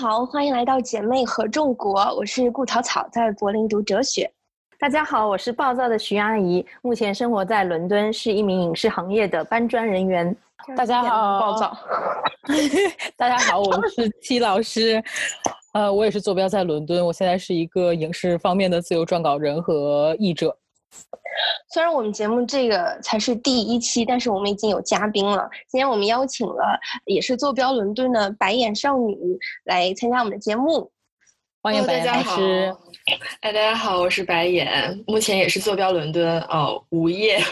[0.00, 4.32] 好，欢迎来到姐妹合众国，我是顾草草，在柏林读哲学。
[4.78, 10.34] 大家好，我是暴躁的徐阿姨，目前生活在伦敦，是一名影视行业的搬砖人员。
[10.74, 11.76] 大家好，暴躁。
[13.14, 15.04] 大家好，我是 T 老师，
[15.74, 20.56] 呃，我也是坐标在伦敦，我现在是一个影视方面的自由撰稿人和译者。
[21.72, 25.48] 虽然我们节目这个才是第一期，但是我们已经有嘉宾了。
[25.68, 29.16] 今天我们邀请了也是坐标伦敦的白眼少女
[29.64, 30.90] 来参加我们的节目，
[31.62, 32.74] 欢迎白眼老师。
[33.40, 37.40] 哎，大家好，我是白眼，目前也是坐标伦敦哦，无业。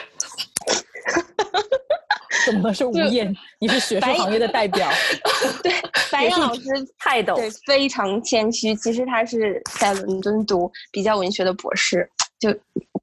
[2.45, 3.31] 怎么是无业？
[3.59, 4.89] 你是学术行业的代表。
[5.63, 5.73] 对，
[6.11, 6.63] 白眼老师
[6.99, 8.75] 泰斗，对，非常谦虚。
[8.77, 12.51] 其实他是在伦敦读比较文学的博士，就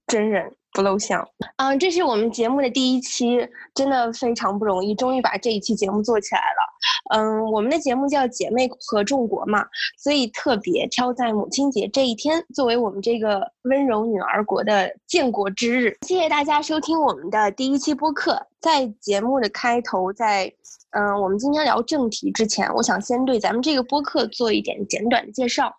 [0.08, 0.52] 真人。
[0.76, 1.26] 不露相，
[1.56, 3.40] 嗯，这是我们节目的第一期，
[3.74, 7.18] 真的非常不容易，终于把这一期节目做起来了。
[7.18, 9.66] 嗯，我们的节目叫姐妹合众国嘛，
[9.98, 15.98] 所以特别挑在母亲节这一天，作为我们这个温柔女儿国的建国之日。
[16.02, 18.46] 谢谢大家收听我们的第一期播客。
[18.60, 20.52] 在节目的开头，在
[20.92, 25.74] 嗯，我们今天聊正题之前，我想先对咱们这个播客做一点简短的介绍。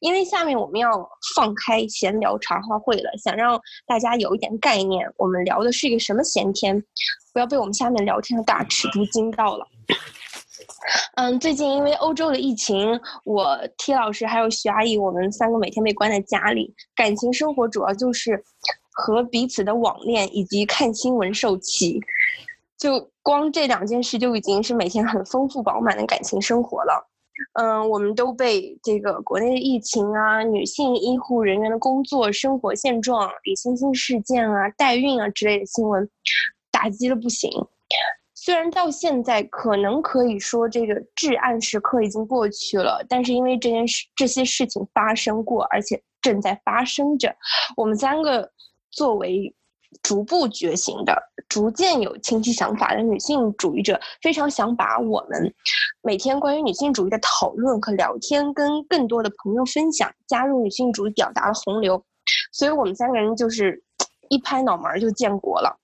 [0.00, 0.90] 因为下面我们要
[1.34, 6.82] 放开闲聊茶话会了，想让大家有一点概念，我们聊的是一个什么闲天，
[7.32, 9.66] 不要被我们下面聊天的大尺度惊到了。
[11.16, 18.42] 嗯，最近因为欧洲的疫情，我 T 老师还有徐阿姨，我们三个每天被关在家里，感情生活主要就是
[18.92, 22.00] 和彼此的网恋以及看新闻受气，
[22.78, 27.08] 就光这两件事就已经是每天很丰富饱满的感情生活了。
[27.54, 36.08] 嗯，我们都被这个国内的疫情啊、女性医护人员的工作生活现状、李欣欣事件啊、代孕啊之类的新闻
[36.70, 37.50] 打击了不行。
[38.34, 47.34] 虽然到现在可能可以说这个至暗时刻已经过去了，但是因为这件事、这些事情发生过，而且正在发生着，
[47.76, 48.50] 我们三个
[48.90, 49.54] 作为。
[50.02, 51.16] 逐步觉醒的、
[51.48, 55.54] 逐渐有清晰想法的女性主义者，非常想把我们
[56.02, 62.02] 每天关于女性主义的讨论和聊天，跟更多的朋友分享，加入女性主义表达的洪流。
[62.52, 63.82] 所以我们三个人就是
[64.28, 65.76] 一拍脑门就建国了。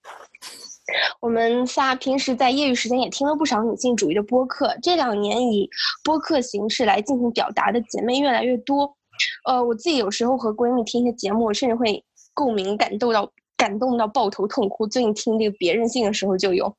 [1.20, 5.68] 我们仨平时在业余时间也听了不少女性主义的播客，这两年以
[6.02, 8.96] 播客形式来进行表达的姐妹越来越多。
[9.46, 13.30] 呃，我自己有时候和闺蜜听一些节目，甚至会共鸣、感动到。
[13.62, 14.84] 感动到抱头痛哭。
[14.88, 16.74] 最近听这个别任性的时候就有，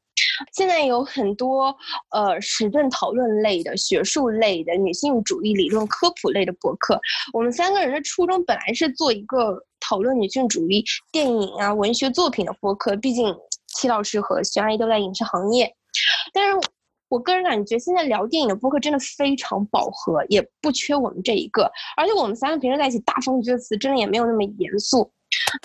[0.52, 1.74] 现在有很多
[2.10, 7.00] 呃时政讨论类的、学术类的、女性主义理论科普类的博客。
[7.32, 13.34] 我们三个人的初衷本来是做一个讨论女性主义电影啊、文学作品的博客，毕竟
[13.68, 15.74] 齐老师和徐阿姨都在影视行业。
[16.34, 16.68] 但是
[17.08, 21.72] 我个人感觉，现在聊电影的博客真的非常饱和，也不缺我们这一个。
[21.96, 25.10] 而且我们三个平时在一起大放厥词，真的也没有那么严肃。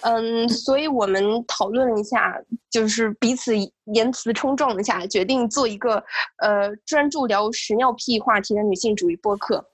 [0.02, 2.40] 嗯，所以我们讨论了一下，
[2.70, 3.52] 就是彼此
[3.92, 6.02] 言辞冲撞一下，决定做一个
[6.38, 9.64] 呃专注聊屎尿屁话题的女性主义播客。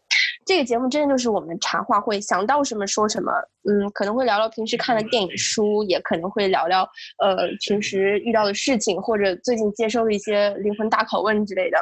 [0.47, 3.33] 这个节目真的就是我们茶话会，想到什么说什么。
[3.67, 6.83] 嗯，可能会聊聊平时看的电影书，也可能会聊聊
[7.19, 11.79] 呃平时遇到的事情，或者最近接收的一些灵魂大拷问之类的。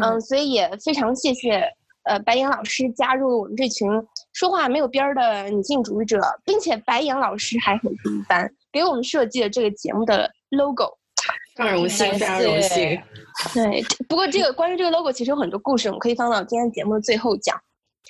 [0.00, 1.62] 嗯，所以也非常谢谢。
[2.04, 3.88] 呃，白岩老师加入我们这群
[4.32, 10.86] 说话没有边儿的女性主义者，并且白岩老师还很一般，给我们设计了这个节目的 logo，
[11.54, 13.00] 非常荣幸，非常荣幸。
[13.54, 17.58] 对，不过这个关于这个 logo 其实有很多故事，我们可以放到今天节目的最后讲。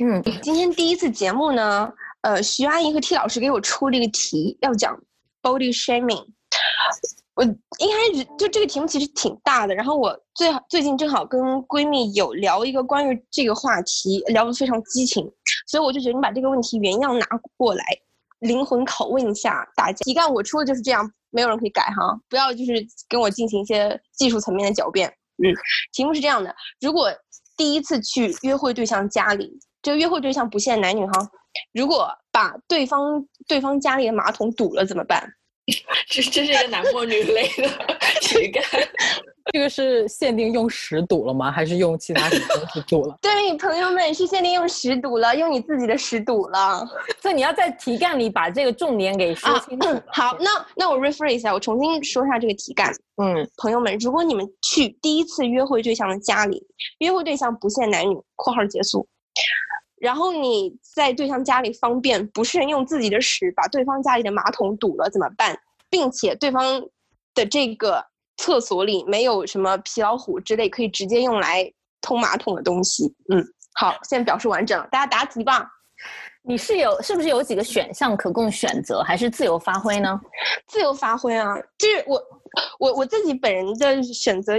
[0.00, 4.98] 嗯，今天第一次节目呢，呃，徐阿姨和 T 老师给我出了一个题，要讲
[5.42, 6.24] body shaming。
[7.34, 7.48] 我一
[7.88, 15.30] 开始就这个题目其实挺大的，然后我最最近正好跟闺蜜有聊一个关于这个话题，聊得非常激情，
[15.72, 17.26] 所以我就觉得你把这个问题原样拿
[17.56, 17.82] 过来，
[18.40, 20.04] 灵魂拷问一下大家。
[20.04, 25.08] 题干我出的就是这样，没有人可以改哈，不要就是跟我进行一些技术层面的狡辩。
[25.42, 25.48] 嗯，
[25.90, 27.10] 题目是这样的：如果
[27.56, 31.30] 第一次去约会对象家里，这个约会对象不限男女哈，
[31.72, 35.26] 如果把对方对方家里的马桶堵了怎么办？
[36.08, 37.68] 这这是一个男或女类的
[38.20, 38.62] 题干，
[39.52, 41.52] 这个是限定用屎堵了吗？
[41.52, 43.16] 还是用其他什么东西堵了？
[43.22, 46.84] 对，朋友们是限定用屎堵了，用你自己的屎堵了。
[47.20, 49.88] 所以你要在题干里把这个重点给说清楚。
[50.08, 52.92] 好，那那我 rephrase 一下，我重新说一下这个题干。
[53.22, 56.60] 嗯，朋友们，如果你们去第一次约会对象的家里，
[56.98, 59.06] 约会对象不限男女（括号结束）。
[60.02, 65.56] 然后你在对方家里方便，不慎用自己的屎把对方家里的马桶堵了怎么办？
[65.88, 66.82] 并且对方
[67.34, 68.04] 的这个
[68.36, 75.70] 厕所里没有什么皮老虎之类可以直接用来通马桶的东西，嗯，好，现在表述完整了，大家答题吧。
[76.42, 80.20] 你是有是不是有几个选项可供选择，还是自由发挥呢？
[80.66, 82.20] 自由发挥啊，就是我
[82.80, 84.58] 我我自己本人的选择，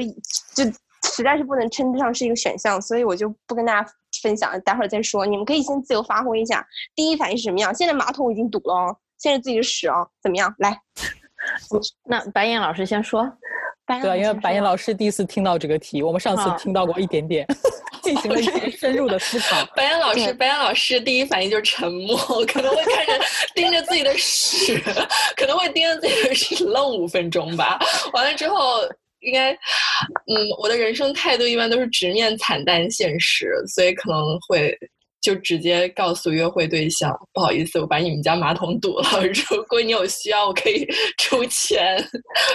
[0.56, 0.64] 就
[1.04, 3.92] 实在是不能称得上是一个选项，所以我就不跟大家
[4.22, 5.26] 分享了，待会儿再说。
[5.26, 6.66] 你们可以先自由发挥一下，
[6.96, 7.74] 第一反应是什么样？
[7.74, 10.54] 现在马桶已经堵了哦，现在自己的屎哦，怎么样？
[10.60, 10.80] 来，
[12.06, 13.32] 那白岩老师先说。
[14.02, 17.46] 对，因为白岩老师第一次听到这个题，我们上次听到过一点点，
[18.02, 19.58] 进行了一些深入的思考。
[19.76, 22.18] 白岩老师，白岩老师第一反应就是沉默，
[22.48, 24.82] 可能会看着盯着自己的屎，
[25.36, 27.78] 可能会盯着自己的屎愣五分钟吧。
[28.14, 28.80] 完了之后，
[29.24, 34.78] 应该，嗯，我的人生态度一般都是直面惨淡现实，所以可能会。
[35.24, 39.06] 就直接告诉约会对象，不好意思，我把你们家马桶堵了。
[39.50, 40.86] 如果你有需要，我可以
[41.18, 41.96] 出钱，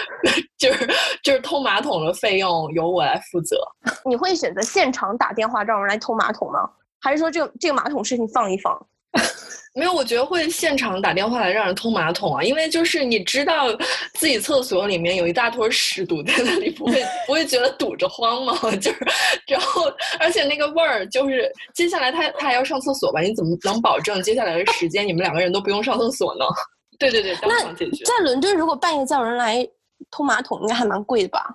[0.58, 0.86] 就是
[1.22, 3.56] 就是通马桶的费用由我来负责。
[4.04, 6.68] 你会选择现场打电话让人来通马桶吗？
[7.00, 8.78] 还是说这个这个马桶事情放一放？
[9.75, 13.69] 没有，我觉得会现场打电话来让人通马桶啊，因为就是你知道
[14.14, 18.58] 自己厕所里面有一大坨屎堵在那里，不会不会觉得堵着慌吗？
[18.81, 18.99] 就是，
[19.46, 19.84] 然后
[20.19, 23.20] 而且那个味儿，就是接下来他他还要上厕所吧？
[23.20, 26.44] 你怎么能保证接下来的时间你们两个人都不用上厕所呢？
[26.99, 28.04] 对对对，当场解决。
[28.04, 29.64] 在伦敦，如果半夜叫人来
[30.11, 31.46] 通马桶，应该还蛮贵的吧？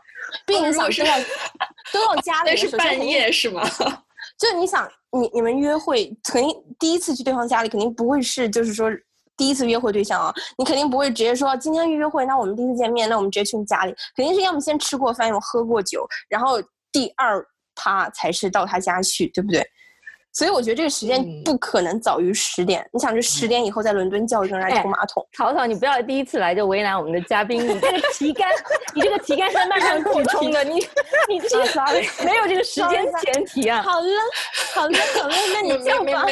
[0.46, 1.18] 毕竟想都要
[1.92, 3.70] 都要家里，那是半夜是吗？
[4.40, 4.90] 就你想。
[5.20, 8.90] 你你们约会肯定第一次去对方家里，肯定不会是就是说
[9.38, 16.62] 第一次约会对象啊，你肯定不会直接说今天约会，那我们第一次见面，那我们直接去你家里，肯定是要么先吃过饭，要么喝过酒，然后
[16.92, 17.46] 第二
[17.76, 19.64] 趴才是到他家去，对不对？
[20.34, 22.84] 所以我觉得这个时间不可能早于十点。
[22.92, 25.26] 你想，就十点以后在伦敦叫声来冲马桶？
[25.32, 27.64] 曹操，你不要第一次来就为难我们的嘉宾。
[27.68, 28.50] 你这个题干，
[28.96, 30.64] 你这个题干是慢慢补充的。
[30.64, 30.76] 你
[31.30, 31.66] 你这个
[32.26, 33.84] 没有这个时间前提啊。
[33.84, 34.08] 好了，
[34.74, 36.26] 好了，好了，那你叫吧。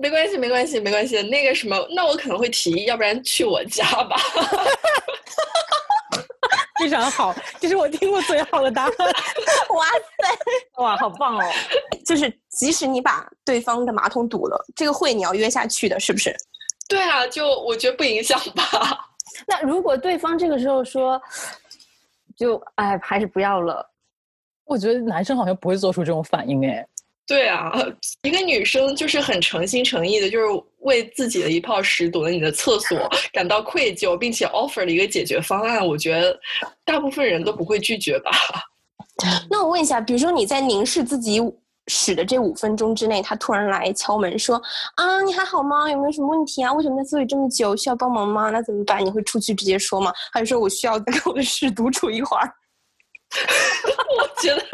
[0.00, 1.20] 没关系，没关系，没关系。
[1.22, 4.16] 那个什么，那我可能会提议，要不然去我家吧。
[6.80, 8.92] 非常好，这是我听过最好的答案。
[9.70, 11.44] 哇塞，哇，好棒哦！
[12.04, 16.34] 就是即使你把对方的马桶堵了，这个会你要约下去的，是不是？
[16.88, 18.64] 对啊，就我觉得不影响吧。
[19.48, 21.20] 那如果对方这个时候说，
[22.36, 23.90] 就哎，还是不要了。
[24.64, 26.86] 我觉得男生好像不会做出这种反应哎。
[27.26, 27.72] 对啊，
[28.22, 35.86] 一个女生就是很诚心诚意的，就是为自己的一泡屎堵了你的厕所感到愧疚，并且 offer 了一个解决方案。
[35.86, 36.38] 我觉得
[36.84, 38.30] 大部分人都不会拒绝吧。
[39.48, 41.40] 那我问一下，比如说你在凝视自己
[41.88, 44.60] 屎的这五分钟之内，他突然来敲门说
[44.96, 45.90] ：“啊，你还好吗？
[45.90, 46.72] 有没有什么问题啊？
[46.72, 47.76] 为什么在厕所这么久？
[47.76, 48.50] 需要帮忙吗？
[48.50, 49.04] 那怎么办？
[49.04, 50.12] 你会出去直接说吗？
[50.32, 52.52] 还是说我需要跟我的屎独处一会儿？”
[54.18, 54.64] 我觉得，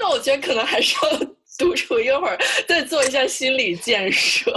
[0.00, 1.28] 那我觉得可能还是要。
[1.58, 2.38] 独处一会儿，
[2.68, 4.48] 再做一下心理建设。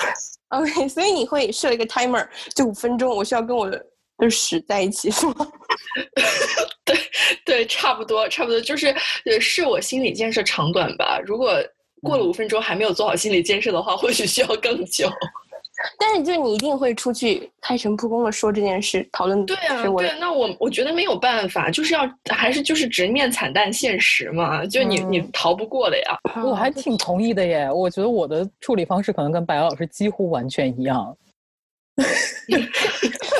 [0.52, 5.34] OK，所以你会设一个 timer，就五分钟，我需要跟我的屎在一起，是吗？
[6.84, 6.96] 对
[7.44, 8.94] 对，差不多，差不多，就是
[9.40, 11.20] 是我心理建设长短吧。
[11.24, 11.54] 如果
[12.02, 15.10] 过了五分钟还没有做好心理建设的话，或许需要更久。
[15.98, 19.44] 但是，就你一定会出去开诚布公的说这件事，讨论。
[19.44, 26.16] 对啊，对，那我我觉得没有办法，就是要还是就是直面惨淡现实嘛，就你你逃不过的呀。
[26.44, 31.16] 我还挺同意的耶，我觉得我的处理方式可能跟白老师几乎完全一样。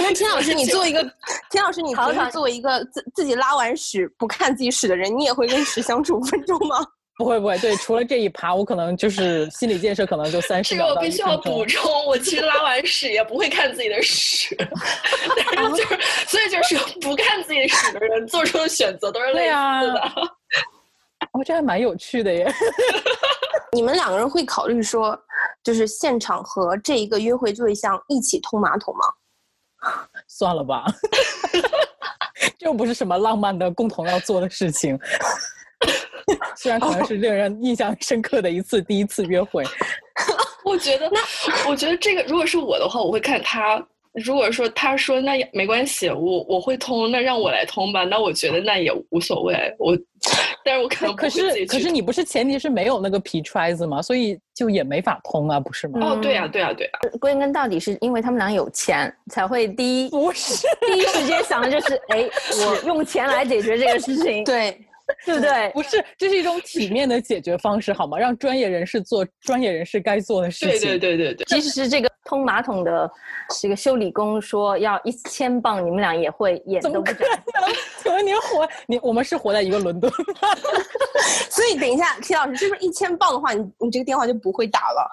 [0.04, 1.02] 那 田老师，你做一个
[1.50, 6.84] 田老师，你好想作为一个自自己拉完屎不看自己屎的人，你也会跟屎相处五分钟吗？
[7.16, 14.56] 不会不会，对，除了这一趴，我可能就是心理建设，可能就三十秒这个我必须要补充，我其实拉完屎也不会看自己的屎，
[15.54, 20.00] 但是就是，所以就是不看自己的屎的人做出的选择都是类似的。
[21.32, 22.52] 哦，这还蛮有趣的耶。
[23.73, 25.16] 你们两个人会考虑说，
[25.62, 29.04] 就是现场和这一个约会对象一起通马桶吗？
[30.28, 30.84] 算了吧，
[32.58, 34.98] 这又不是什么浪漫的共同要做的事情。
[36.56, 39.64] 虽然可能是令人印象深刻的一次第一次约会，
[40.64, 41.20] 我觉得，那
[41.68, 43.84] 我觉得这个如果是我的话，我会看他。
[44.23, 48.04] 如果说他说那没关系，我我会通，那让我来通吧。
[48.04, 49.54] 那我觉得那也无所谓。
[49.78, 49.97] 我，
[50.64, 54.00] 但是我可能可是可是你不是前提是没有那个皮揣子吗？
[54.00, 55.99] 所以就也没法通啊，不是吗？
[56.00, 56.92] 哦，对呀，对呀，对呀。
[57.21, 62.28] 归根到底是因为他们俩有钱才会第一不是第一时间想的就是哎，
[62.66, 64.44] 我用钱来解决这个事情。
[64.44, 64.78] 对。
[65.25, 65.71] 对不对？
[65.75, 68.18] 不是，这是一种体面的解决方式，好吗？
[68.18, 70.88] 让专业人士做专业人士该做的事对情。
[70.90, 73.11] 对对对对，即使是这个通马桶的
[73.61, 77.61] 这个修理工说要一千磅，你们俩也会眼 怎么可都不眨。
[77.61, 77.75] 能？
[78.02, 80.49] 请问您活你我们是活在一个伦敦吗？
[81.50, 85.11] 所以等一下，T 老师，是不是一千磅的话，你你这个电话就不会打了？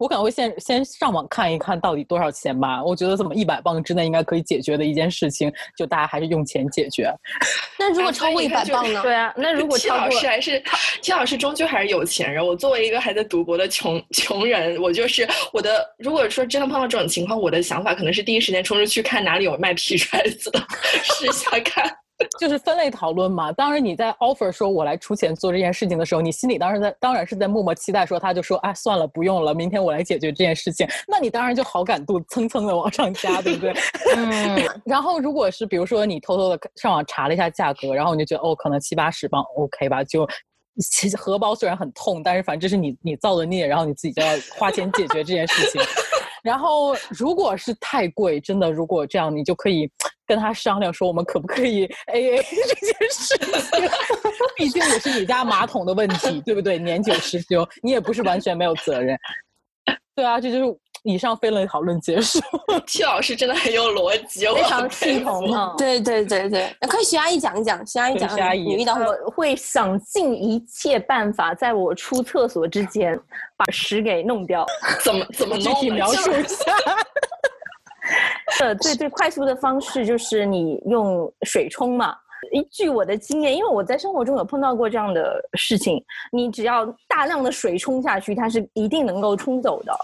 [0.00, 2.82] 我可能会先先上网看一看到底多少钱吧。
[2.82, 7.12] 我觉得怎么一百磅之内应该可以解决的一件事情，就大家还是用钱解决。
[7.78, 9.02] 那如果哎超过一百磅呢？
[9.02, 10.62] 对啊，那如果齐 超过老师还是
[11.02, 12.44] 齐老师终究还是有钱人。
[12.44, 15.86] 我作为一个还在读博的穷穷人，我就是我的。
[15.98, 20.58] 如果说真的碰到这种情况，我的想法可能是第一时间冲出去看哪里有卖皮 揣子的，
[21.02, 21.94] 试一下看。
[22.38, 23.50] 就是分类讨论嘛。
[23.52, 30.86] 当然你在 offer 说我来出钱做这件事情的时候，你心里当然在当然是在默默期待说他就说啊算了不用了，明天我来解决这件事情。
[31.06, 33.74] 那你当然就好感度蹭蹭的往上加，对不对？
[34.16, 40.28] 嗯，然后如果是比如说你偷偷的上网查了一下价格，然后你就觉得哦可能七八十磅 OK 吧，就。
[40.88, 45.80] 其实荷包虽然很痛，但是反正这是你你造的孽，然后你自己就要花钱解决这件事情。
[46.42, 49.90] 然后如果是太贵，真的如果这样，你就可以
[50.26, 53.48] 跟他商量说，我们可不可以 A A 这件事情？
[54.56, 56.78] 毕竟也是你家马桶的问题，对不对？
[56.78, 59.18] 年久失修，你也不是完全没有责任。
[60.14, 62.38] 对啊，这就是以上非论讨论结束。
[62.86, 65.74] 戚老师真的很有逻辑，我非常佩系统。
[65.76, 73.18] 对对对对，那可以徐阿姨讲一讲，徐阿姨讲徐阿姨你遇到我会想尽一切办法，在我出厕所之前
[73.56, 74.66] 把屎给弄掉。
[75.04, 75.72] 怎么怎 么具？
[75.74, 76.72] 体描述一下。
[78.60, 82.14] 呃，最最快速的方式就是你用水冲嘛。
[82.52, 86.02] 依据我的经验，因为我在生活中有碰到过这样的事情，
[86.32, 89.94] 你只要大量的水冲下去，它是一定能够冲走的。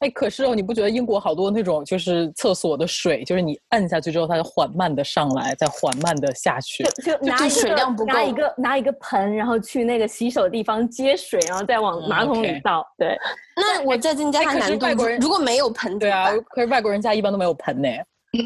[0.00, 6.84] 哎，可是哦，你不觉得英国好多那种就是厕所的水，就是你按下去之后，它就缓慢的上来，再缓慢的下去。
[7.02, 12.86] 就就拿一水个量不够拿一个拿一个盆，然后去那个洗手地方接水，然后再往嗯马桶里倒。
[12.96, 13.16] 对，
[13.56, 17.88] 那我再增加它哎可是难度外国人，如果没有盆对啊可是外国人家一般都没有盆呢。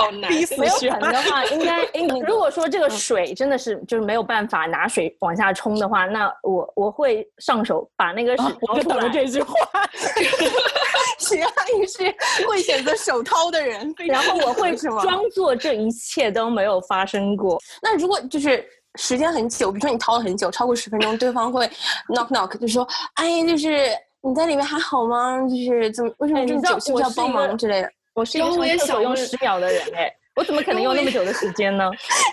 [0.00, 0.30] 好难。
[0.30, 9.08] 逼死没有学盆的话，应该应如果说这个水真的是就是没有办法拿水往下冲的话，那我我会上手把那个屎啊我出来。
[9.08, 9.56] 这句话。
[11.18, 12.14] 徐阿姨是
[12.46, 15.02] 会选择手掏的人，然后我会是吗？
[15.02, 17.58] 装作这一切都没有发生过。
[17.82, 18.64] 那如果就是
[18.96, 21.66] 时间很久，比如说你掏了很久，超过十分钟，对方会
[22.14, 22.86] knock knock 就说
[23.16, 23.88] ：“哎，就是
[24.20, 25.40] 你在里面还好吗？
[25.48, 26.78] 就是怎么为什么这么久？
[26.80, 31.84] 是要帮忙之类的我是一个然后我也上厕所用十秒的人 哎，我怎么可能用那么久的时间呢？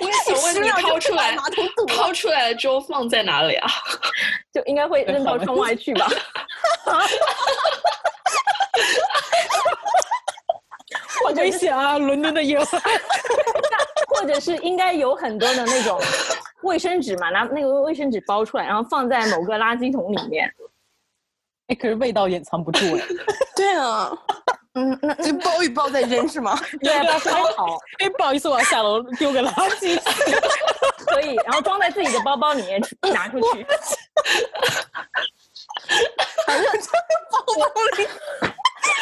[0.01, 1.35] 我也想问你，掏出来
[1.89, 3.69] 掏出来了之后放在哪里啊？
[4.53, 6.07] 就应该会扔到窗外去吧？
[11.25, 11.97] 好 危险啊！
[11.97, 12.67] 伦敦的夜晚。
[14.07, 15.99] 或者是应该有很多的那种
[16.61, 20.49] 卫生纸嘛，拿那个卫生纸包出来，然后放在某个垃圾桶里面。
[21.67, 23.01] 哎，可是味道掩藏不住哎。
[23.55, 24.11] 对啊，
[24.75, 26.59] 嗯，那就包一包再扔是吗？
[26.81, 26.91] 对
[27.31, 29.99] 包好 哎，不好意思，我要下楼丢个垃圾。
[31.05, 32.81] 可以，然后装在自己的包包里面
[33.13, 33.65] 拿出去。
[36.47, 36.71] 反正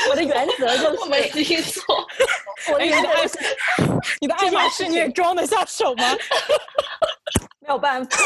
[0.10, 2.08] 我的原则就我没是，记错，
[2.72, 3.40] 我的原则就是
[4.20, 6.16] 你的爱马仕你也装得下手吗？
[7.60, 8.18] 没有办法，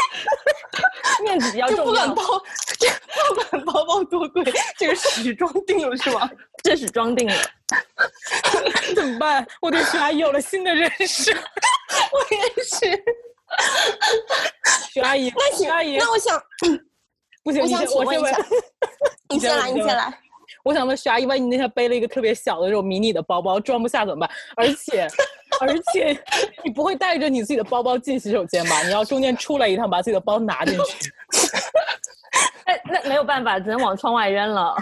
[1.22, 2.42] 面子比较重要，不管包，
[2.78, 2.88] 这
[3.28, 4.42] 不管包包多贵，
[4.78, 6.28] 这个始装定了是吗？
[6.64, 7.34] 这是装定了。
[8.94, 9.46] 怎么办？
[9.60, 11.32] 我对徐阿姨有了新的认识。
[12.12, 13.04] 我也是。
[14.92, 16.42] 徐阿姨，那徐阿姨，那我想，
[17.44, 18.38] 不行，我想请问一下，
[19.28, 20.18] 你先来，你先来。
[20.66, 24.36] 我想问徐阿姨，万一你那天背了一个特别小的这种迷你的包包，装不下怎么办？
[24.56, 25.06] 而且，
[25.62, 26.20] 而且
[26.64, 28.82] 你不会带着你自己的包包进洗手间吧？
[28.82, 31.12] 你要中间出来一趟，把自己的包拿进去。
[32.66, 34.74] 那那没有办法，只能往窗外扔了。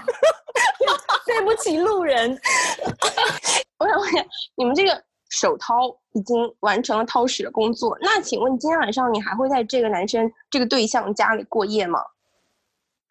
[1.27, 2.31] 对不起路人，
[3.79, 4.25] 我想问一下，
[4.57, 12.01] 你们这个手掏已经完成了掏屎的工作，那请问今天晚上你还会在这个男生这个对象家里过夜吗？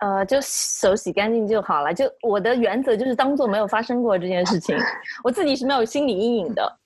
[0.03, 1.93] 呃，就手洗干净就好了。
[1.93, 4.77] 就我的原则就是当做没有发生过这件事情，
[5.23, 6.77] 我自己是没有心理阴影的。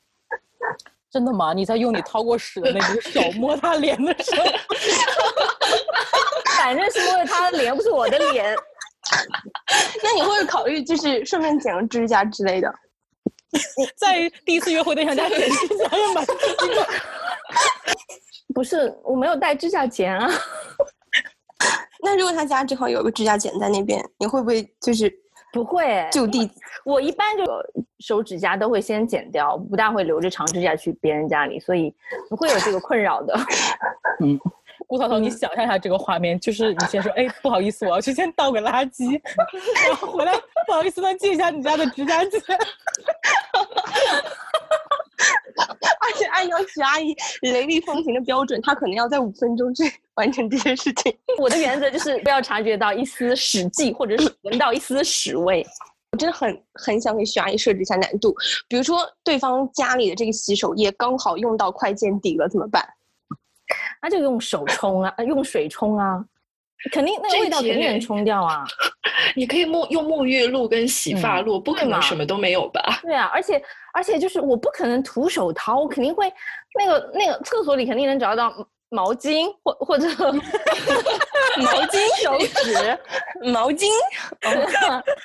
[1.09, 1.51] 真的吗？
[1.51, 4.45] 你在用你掏过屎的那只手摸他脸的时候，
[6.57, 8.55] 反正是摸着他的脸，不是我的脸。
[10.03, 12.71] 那你会不会考虑就是顺便剪个指甲之类的？
[13.97, 16.88] 在第一次约会对象家剪指甲也蛮刺激的。
[18.53, 20.29] 不是，我没有带指甲钳啊。
[22.07, 25.13] 那如果他家正好有个指甲剪在那边，你会不会就是
[25.51, 26.49] 不会，就地
[26.85, 27.43] 我一般就
[27.99, 31.93] 手指甲都会先剪掉，不大会留着长指甲去别人家里，所以
[32.29, 33.37] 不会有这个困扰的。
[34.21, 34.39] 嗯，
[34.87, 39.19] 顾涛涛，你想象一下这个画面，就是你先说，哎，不好意思，我要去先倒个垃圾，
[39.85, 40.31] 然后回来，
[40.65, 42.41] 不好意思，再借一下你家的指甲剪。
[46.01, 51.15] 而且按照徐阿姨雷厉风行的标准，她可能要在五分钟之内完成这件事情。
[51.39, 55.65] 我的原则就是不要察觉到一丝屎迹，或者是闻到一丝屎味。
[56.11, 58.33] 我真的很很想给徐阿姨设置一下难度，
[58.69, 62.87] 比如说对方家里的这个洗手液刚好用到快见底了，怎么办？
[64.01, 66.23] 那就用手冲啊，呃用水冲啊，
[66.91, 68.65] 肯定那个味道肯定能冲掉啊。
[69.36, 73.00] 你可以沐用沐浴露跟洗发露，不可能什么都没有吧？
[73.01, 73.62] 对啊，而且
[73.93, 76.31] 而且就是我不可能徒手掏，我肯定会
[76.77, 78.53] 那个那个厕所里肯定能找到
[78.89, 80.08] 毛巾或或者
[81.60, 82.98] 毛巾、手纸、
[83.51, 83.88] 毛巾，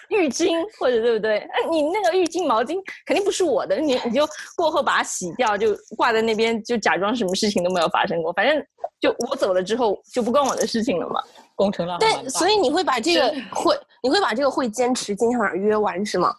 [0.09, 1.39] 浴巾或者对不对？
[1.39, 2.77] 哎，你那个浴巾、毛巾
[3.07, 4.27] 肯定不是我的，你你就
[4.57, 8.33] 过后把它洗掉，就挂在那边，就假装什么事情都没有发生过。
[8.33, 8.65] 反正
[9.01, 11.23] 就我走了之后就不关我的事情了嘛。
[11.55, 16.35] 工程量还蛮对，所以你会把这个会，你会把这个会坚持今天晚上约完是吗？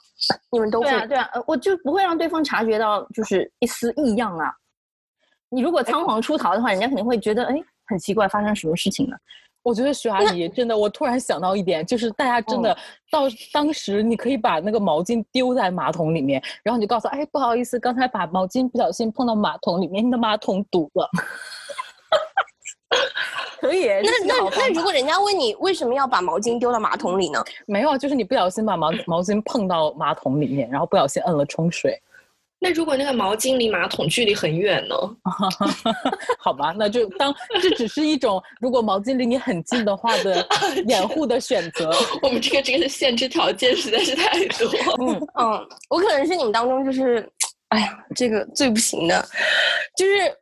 [0.51, 4.51] 你们都会对啊，对啊，呃我就不会让对方察觉到就是一丝异样啊。
[5.53, 7.55] 你如果仓皇出逃的话，人家肯定会觉得哎
[7.85, 9.17] 很奇怪，发生什么事情了？
[9.61, 12.75] 我觉得徐阿姨真的，我突然想到一点，就是大家真的
[13.09, 13.21] 到
[13.53, 21.09] 当时，你可以把那个毛巾丢在马桶里面，然后你就告诉他，哎，不好意思，刚才把毛巾不小心碰到马桶里面，你的马桶堵了。
[23.61, 27.41] 可以，那那那如果人家问你为什么要把毛巾丢到马桶里呢？
[27.65, 31.97] 没有，就是你不小心把毛毛巾碰到马桶里面，然后不小心摁了冲水，
[32.63, 34.95] 那如果那个毛巾离马桶距离很远呢？
[36.39, 40.47] 好吧，那就当这只是一种如果毛巾离你很近的话的
[40.87, 41.93] 掩护的选择。
[42.23, 44.69] 我们这个这个限制条件实在是太多。
[45.01, 47.29] 嗯，嗯，我可能是你们当中就是，
[47.67, 49.27] 哎呀，这个最不行的，
[49.97, 50.33] 就是，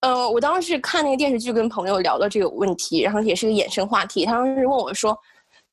[0.00, 4.24] 呃，我当时看那个电视剧，跟朋友聊到这个问题，然后也是个衍生话题。
[4.24, 5.16] 他当时问我说，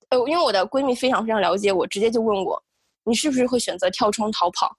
[0.09, 2.61] 呃，因为我的闺蜜非常非常了解我，直接就问我，
[3.05, 4.69] 你是不是会选择跳窗逃跑？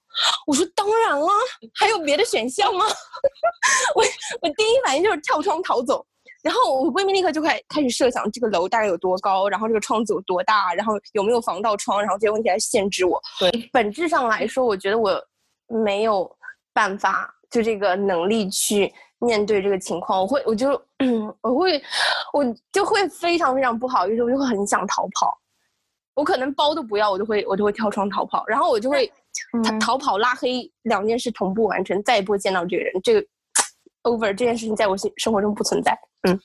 [0.45, 1.27] 我说当然啦，
[1.73, 2.85] 还有别的选项吗？
[3.95, 4.03] 我
[4.41, 6.05] 我第一反应就是跳窗逃走。
[6.43, 13.21] 然后我闺蜜立刻就开开始设想这个楼大概有多高，然后这个窗子有多大，然后有没有防盗窗，然后这些问题来限制我。
[13.71, 15.21] 本质上来说，我觉得我
[15.67, 16.29] 没有
[16.73, 20.21] 办法，就这个能力去面对这个情况。
[20.21, 20.69] 我会，我就，
[21.41, 21.81] 我会，
[22.31, 25.37] 我就会非常非常不好意思，我就会很想逃跑。
[26.17, 29.05] 我可能包都不要，我就会，我就会跳窗逃跑，然后我就会
[29.63, 32.91] 逃嗯逃跑、拉黑两件事同步完成，再也不会见到这个人。
[33.03, 33.23] 这个
[34.03, 35.97] over 这件事情在我心生活中不存在。
[36.27, 36.37] 嗯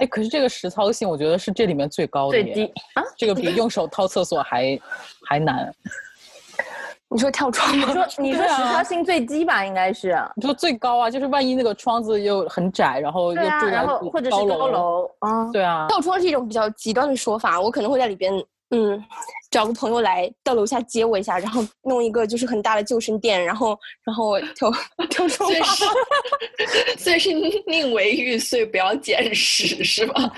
[0.00, 4.78] 哎，可是这个实操性，我觉得是这里面最高的最，低啊，这个比用手掏厕所还
[5.26, 5.72] 还难。
[7.08, 7.88] 你说跳窗吗？
[8.18, 10.20] 你说 实操性最低吧，应该是。
[10.34, 18.32] 你说最高啊，就是万一那个窗子又很窄，然后又住在然后或者是高高楼啊，对啊，跳窗是一种比较极端的说法，我可能会在里边，
[18.70, 19.02] 嗯，
[19.50, 24.70] 找个朋友来到楼下接我一下，然后弄一个就是很大的救生垫，然后然后我跳
[25.10, 25.84] 跳窗所以是，
[26.98, 27.30] 所以是
[27.66, 30.14] 宁为玉碎，不要捡屎，是吧？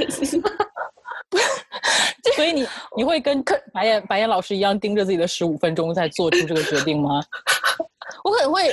[2.34, 7.22] 所以你你会跟白眼白眼老师一样盯着自己的十五分钟再做出这个决定吗？
[8.24, 8.72] 我可能会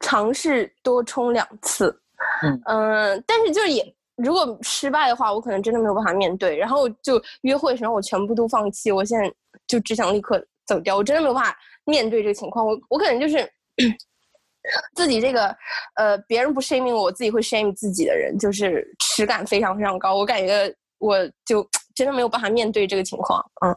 [0.00, 1.94] 尝试多冲两次，
[2.42, 9.32] 嗯嗯、但是就是也如果失败的话，我可能真的没有办法面对，然后就约会什么我全部都放弃，我现在
[9.66, 13.50] 就只想立刻走掉，我真的没有办法面对这个情况，我我可能就是。
[14.94, 15.52] 自己这个，
[15.96, 20.14] 呃，别人不 shame 我，我自己会 shame 自己的人，就是耻感非常非常高。
[20.14, 23.44] 我感觉我就 真的没有办法面对这个情况。
[23.66, 23.76] 嗯，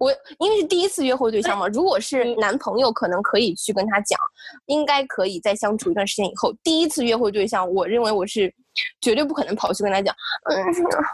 [0.00, 4.18] 我因为是第一次约会对象嘛， 如果是男朋友，可能可以去跟他讲，
[4.66, 8.52] 应该可以在相处一段时间以后，第一次约会对象，我认为我是
[9.00, 10.14] 绝对不可能跑去跟他讲，
[10.50, 10.64] 嗯，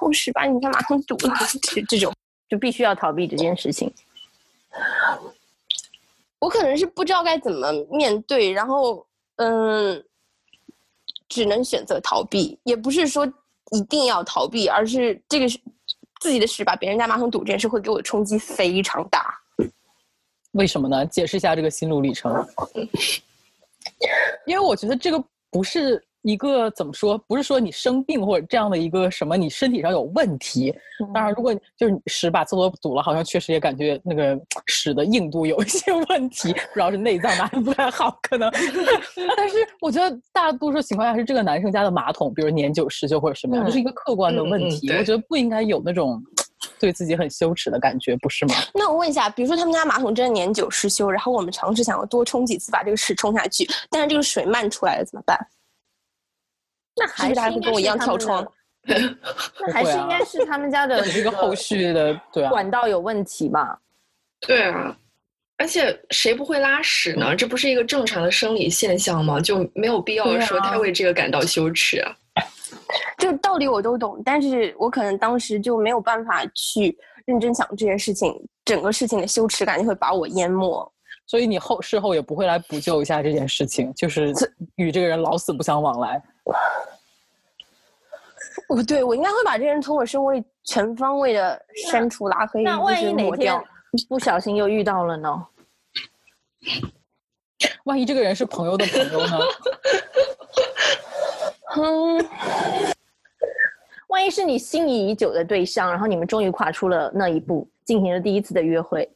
[0.01, 2.13] 我十八你家马桶堵了， 这这种，
[2.49, 3.93] 就必须要逃避这件事情。
[6.39, 10.03] 我可能是不知道该怎么面对，然后嗯，
[11.29, 13.27] 只能选择逃避，也不是说
[13.73, 15.59] 一定要逃避，而是这个是
[16.21, 19.35] 自己的屎把别人家马桶堵这件事会给我的冲击非常大。
[20.53, 21.05] 为什么呢？
[21.07, 22.33] 解释一下这个心路历程。
[24.47, 30.75] 因为我觉得这个不是一个怎么说，不是说你生病或者这样的一个什么，你身体上有问题。
[31.15, 38.51] 当然，如果就是屎把厕所堵了，好像确实也感觉那个屎的硬度有一些问题，不知道是内脏哪里不太好，可能。
[39.37, 44.89] 但是我觉得大多数情况下是这个男生家的马桶，比如年久失修或者什么样，这是一个客观的问题。
[44.89, 46.23] 嗯嗯我觉得不应该有那种
[46.79, 48.55] 对自己很羞耻的感觉，不是吗？
[48.75, 55.39] 那我问一下，比如说他们家马桶真的年久失修，然后我们尝试想要多冲几次把这个屎冲下去，但是这个水漫出来了怎么办？
[56.97, 58.47] 那还是大家会跟我一样跳窗？
[58.87, 63.79] 那还是应该是他们家 的这个后续的，对啊，管道有问题吧？
[64.41, 64.97] 对啊，
[65.59, 67.37] 而且谁不会拉屎呢？
[67.37, 69.39] 这不是一个正常的生理现象吗？
[69.39, 72.01] 就没有必要说太为这个感到羞耻。
[72.01, 72.17] 啊
[73.19, 80.93] 这个道理我都懂，但是我可能当时就没有办法去认真想这件事情，整个事情的羞耻感就会把我淹没。
[81.27, 84.33] 所以你后事后也不会来补救一下这件事情，就是
[84.77, 86.21] 与这个人老死不相往来。
[88.69, 93.65] 我 对我应该会把这个人从我生活里全方位的删除、拉黑，那万一哪天抹掉。
[94.09, 95.47] 不小心又遇到了呢？
[97.85, 99.39] 万一这个人是朋友的朋友呢？
[101.77, 102.25] 嗯，
[104.09, 109.11] 万一是你心仪已久的对象，然后你们终于跨出了那一步，进行了第一次的约会，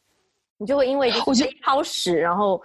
[0.56, 2.60] 你就会因为我觉就是一泡屎，然后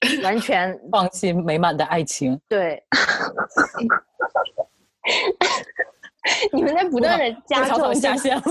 [0.22, 2.80] 完全 放弃美满的爱情，对
[6.52, 8.42] 你们在不断的加重下线了。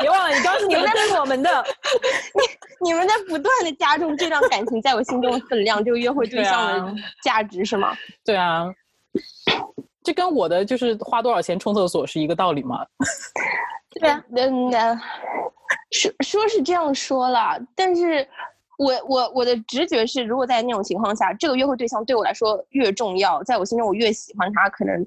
[0.00, 1.64] 别忘了，你刚刚是你们在问我们的，
[2.34, 2.42] 你
[2.90, 7.96] 你们在不断的加重这段感情在我心中的分量，这个约会对象的价值是吗？
[8.24, 8.72] 对啊，
[10.04, 12.86] 这跟我的就是花多少钱冲厕所是一个道理吗？
[13.90, 14.22] 对啊，
[15.90, 18.28] 说说是这样说了，但是
[18.78, 25.06] 我我我的直觉是，如果在那种情况下，这个约会对象对我来说越重要，在我心中我越喜欢他，可能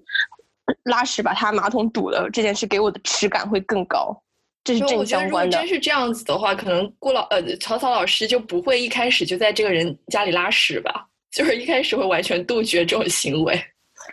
[0.83, 4.15] 拉屎把他马桶堵了这件事给我的耻感会更高，
[4.63, 5.67] 这是正就我觉得，如果相关的真。
[5.67, 13.57] 是这样子的话，可能顾老呃曹操老师就不会一开始就在这个人家里拉屎吧，就是一开始会完全杜绝这种行为。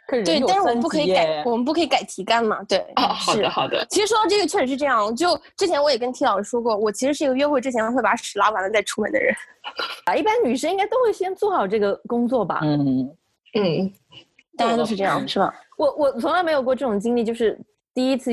[0.09, 2.63] 对，但是我们不可以改，我们不可以改题干嘛？
[2.65, 5.15] 对，哦，好是的好的，其实说到这个，确实是这样。
[5.15, 9.35] 就之前我也跟 T 老师说过，我其实是一个约会之前会把屎拉完了再出门的人。
[10.05, 12.61] 啊， 一般女生应该都会先做好这个工作吧？
[12.63, 13.11] 嗯，
[13.55, 13.93] 嗯，
[14.57, 15.55] 大家都是这样，是吧？
[15.77, 17.59] 我我从来没有过这种经历，就是
[17.95, 18.33] 第一次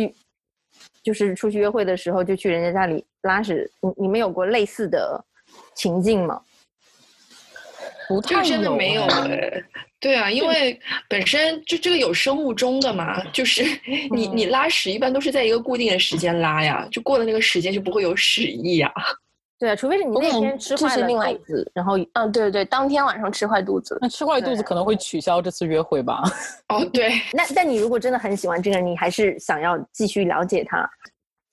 [1.03, 5.23] 就是出去约会的时候就去人家家里拉屎，你你们有过类似的
[5.75, 6.41] 情境吗？
[8.07, 9.63] 不这太有个真的没有哎哎。
[9.99, 13.63] 对啊，因为本身就这个有生物钟的嘛，就是
[14.11, 18.91] 你你拉屎一般都是在一个固定的时间拉呀，就过了那个时间就不会有屎意呀。
[19.57, 23.97] 对啊，除非是你那天吃坏了另外肚子，然后嗯，对对对，当天晚上吃坏肚子。
[24.01, 26.21] 那吃坏肚子可能会取消这次约会吧？
[26.69, 30.87] 哦，对，那但你如果真的很喜欢这个人，你还是想要继续了解他，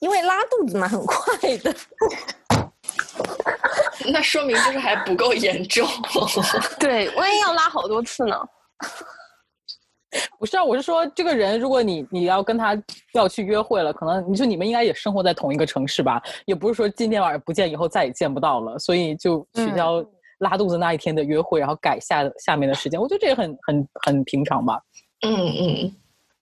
[0.01, 1.75] 因为拉肚子嘛很快的。
[4.11, 5.87] 那说明就是还不够严重。
[6.81, 8.37] 对，万一要拉好多次呢？
[10.39, 12.77] 不是啊，我是说这个人，如果你你要跟他
[13.15, 16.23] 要去约会了，可能你说你们应该也生活在同一个城市吧？
[16.45, 20.05] 也不是说今天晚上不见，以后再也见不到了，所以就取嗯消
[20.41, 23.01] 拉肚子那一天的约会，然后改下下面的时间。
[23.01, 24.79] 我觉得这也很很很平常吧？
[25.25, 25.97] 嗯嗯，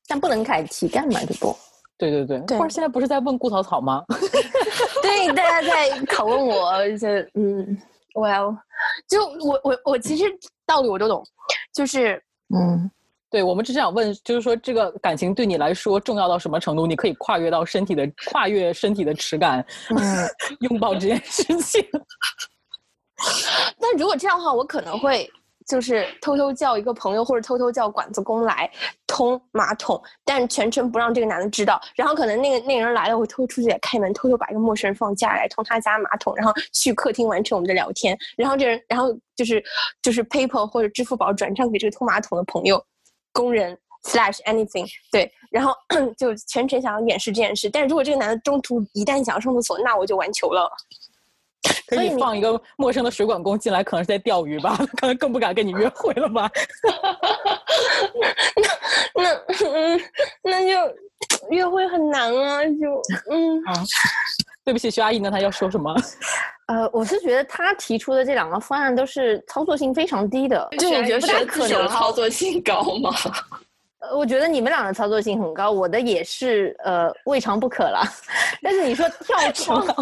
[0.09, 1.20] 但不能改题干嘛？
[1.25, 1.57] 这不，
[1.96, 4.03] 对对对，对或者现在不是在问顾草草吗？
[5.11, 7.77] 对，大家在拷问我，这 嗯
[8.14, 8.57] ，well，
[9.09, 10.25] 就我我我其实
[10.66, 11.25] 道理我都懂，
[11.75, 12.23] 就是
[12.55, 12.90] 嗯，
[13.31, 16.87] 对，我们只是想问，就是说这个感情对你来说重要到什么程度？
[16.87, 20.29] 你可以跨越到身体的跨越身体的耻感，嗯
[20.68, 21.85] 拥抱这件事情。
[23.79, 25.31] 但如果这样的话，我可能会
[25.70, 28.68] 就是偷偷叫一个朋友，或者偷偷叫管子工来
[29.06, 31.80] 通马桶，但全程不让这个男的知道。
[31.94, 38.18] 然后可能那个那人来了，我偷偷出去开门，偷偷把一个陌生人放家来通他家马桶，然后去客厅完成我们的聊天。
[38.37, 39.62] 然后这人，然后就是
[40.02, 42.85] 就是 PayPal 或者支付宝转账给这个通马桶的朋友、
[43.33, 43.78] 工人。
[44.04, 45.74] slash anything 对，然后
[46.16, 50.72] 就全程想要掩饰这件事，但是如果这个男的中途一旦想要上厕所，那我就完球了。
[51.87, 56.51] 可以放一个陌生的水管工进来，可能是在钓鱼吧，可能更不敢跟你约会了吧？
[59.14, 59.35] 那
[59.68, 60.01] 嗯，
[60.42, 60.94] 那就
[61.51, 63.62] 约会很难啊，就嗯，
[64.64, 65.31] 对不起，徐阿姨呢？
[65.31, 65.94] 她要说什么？
[66.68, 70.68] 呃，我是觉得他提出的这两个方案都是操作性非常低的。
[70.79, 73.11] 就你觉得不太可能操作性高吗？
[74.00, 78.02] 呃，我觉得你们俩的操作性很高，我的也是呃未尝不可啦。
[78.62, 79.94] 但是你说跳窗， 跳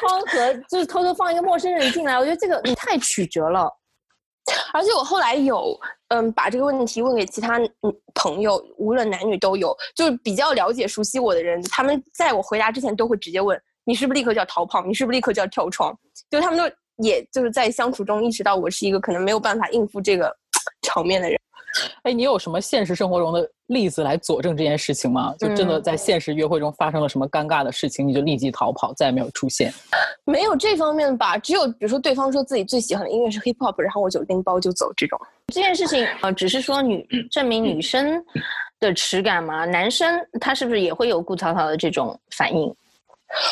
[0.00, 3.70] 窗和就是偷偷放一个陌生人进来，我觉得这个你太曲折了。
[4.72, 15.94] 而且我后来有嗯把这个问题问给其他嗯朋友，无论男女都有，就是比较了解熟悉我的人，他们在我回答之前都会直接问你是不是立刻就要逃跑，你是不是立刻就要跳窗，
[16.30, 20.34] 就他们都也就是在相处中意识到我是一个可能没有办法应付这个
[20.80, 21.38] 场面的人。
[22.02, 25.34] 哎，你有什么现实生活中的例子来佐证这件事情吗？
[25.38, 29.72] 就真的嗯在现实约会中发生了什么尴尬的事情，你就立即逃跑，再也没有出现？
[30.24, 35.18] 没有这方面吧，只有比如说对方说自己最喜欢的音乐是 hip hop，然后我就拎包就走这种。
[35.52, 38.22] 这件事情呃，只是说女证明女生
[38.80, 39.64] 的耻感吗？
[39.64, 42.74] 男生他是不是也会有顾淘淘的这种反应？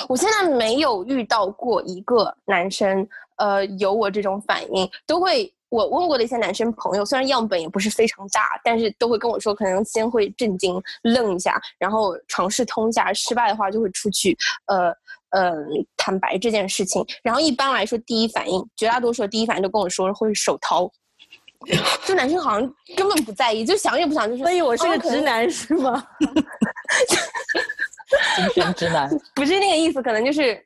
[0.08, 5.52] 我现在没有遇到过一个男生，呃，有我这种反应，都会。
[5.68, 14.92] 我问过的一些男生朋友，虽然样本也不是非常大，但是都会跟我说，可能先会震惊、愣一下，然后尝试通一下，失败的话就会出去，呃
[15.30, 15.52] 呃，
[15.96, 17.04] 坦白这件事情。
[17.22, 20.90] 然后一般来说，第一反应，绝大多数第一反应都跟我说会手掏，
[22.06, 26.06] 就男生好像根本不在意，就想也不想，就是所以我是个直男是吗？
[28.54, 29.10] 精神直男。
[29.34, 30.64] 不是那个意思，可能就是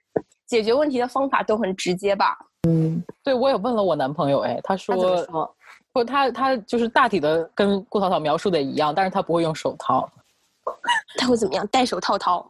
[0.51, 2.37] 解决问题的方法都很直接吧。
[2.69, 5.57] 嗯对，我也问了我男朋友，哎，他他说，说？
[5.93, 10.11] 不，他他就是大体的跟顾淘淘描述的一样，但是他不会用手掏，
[11.17, 11.65] 他会怎么样？
[11.69, 12.45] 戴手套掏。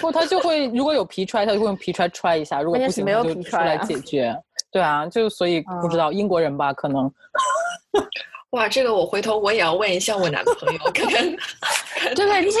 [0.00, 4.42] 不，他就会如果有皮揣，他就会用皮揣揣一下，如果不行，没有他就出来皮揣啊解决。
[4.70, 7.12] 对啊，就所以不知道英国人吧，可能
[8.50, 11.36] 哇，这个我回头我也要问一下我男朋友，看看
[11.94, 12.60] 看对对，这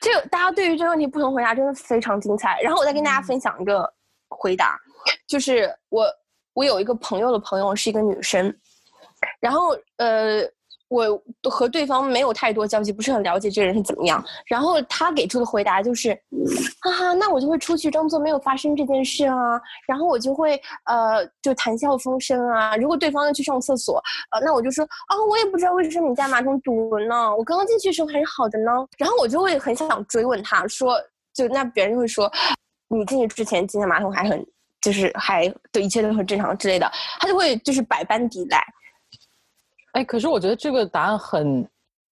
[0.00, 2.60] 这个大家对于这个问题不同回答真的非常精彩。
[2.60, 3.90] 然后我再跟大家分享一个
[4.38, 4.78] 回答，
[5.26, 6.06] 就是我
[6.54, 8.54] 我有一个朋友的朋友是一个女生，
[9.40, 10.48] 然后呃。
[10.92, 11.18] 我
[11.50, 14.22] 和对方没有太多交集，不是很了解这个人是怎么样。
[14.44, 16.12] 然后他给出的回答就是，
[16.82, 22.76] 哈哈，那我就会出去装作没有发生这件事啊，然后我就会呃就谈笑风生啊。
[22.76, 28.70] 如果对方要去上厕所，呃，那我就说啊，我也不知道为什么你家马桶堵了呢，我刚刚进去的时候还是好的呢。
[28.98, 31.00] 然后我就会很想追问他说，
[31.32, 32.30] 就那别人就会说，
[32.98, 34.46] 你进去之前进的马桶还很
[34.80, 38.62] 就是还对一切都很正常之类的，他就会就是百般抵赖。
[39.92, 41.68] 哎，可是我觉得这个答案很，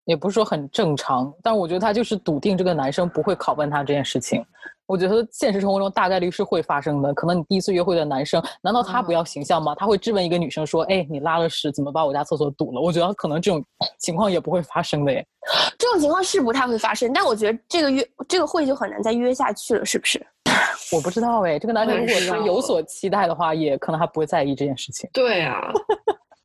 [0.10, 4.44] 也不是说很正常，但我觉得他就是笃定这个男生不会拷问他这件事情。
[4.88, 7.14] 我觉得现实生活中大概率是会发生的。
[7.14, 9.76] 可能你第一次约会的男生，难道他不要形象吗？
[9.76, 13.64] 他会质问一个女生说：“哎，你拉了屎，怎么把我家厕所堵了？”我觉得可能这种
[14.02, 15.24] 情况也不会发生的耶。
[15.78, 20.20] 这种情况是不太会发生，但我觉得这个约这个会就很难再约下去了，是不是？
[20.92, 25.08] 我不知道哎，这个男生如果是有所期待的话，也可能他不会在意这件事情。
[25.14, 25.72] 对啊，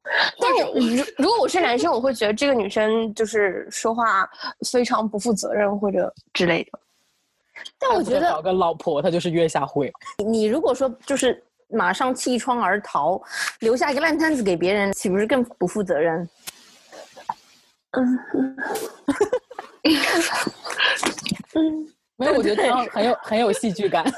[0.38, 4.28] 但或者我如如果我是男生，我会觉得这个女生就是说话
[4.70, 6.78] 非常不负责任或者之类的。
[7.78, 9.92] 但我觉得找个老婆，她就是月下会。
[10.18, 13.20] 你如果说就是马上弃窗而逃，
[13.60, 16.28] 留下一个烂摊子给别人，岂不是更不负责任？
[17.92, 18.18] 嗯
[21.54, 24.04] 嗯， 没有，我觉得这样很有很有戏剧感。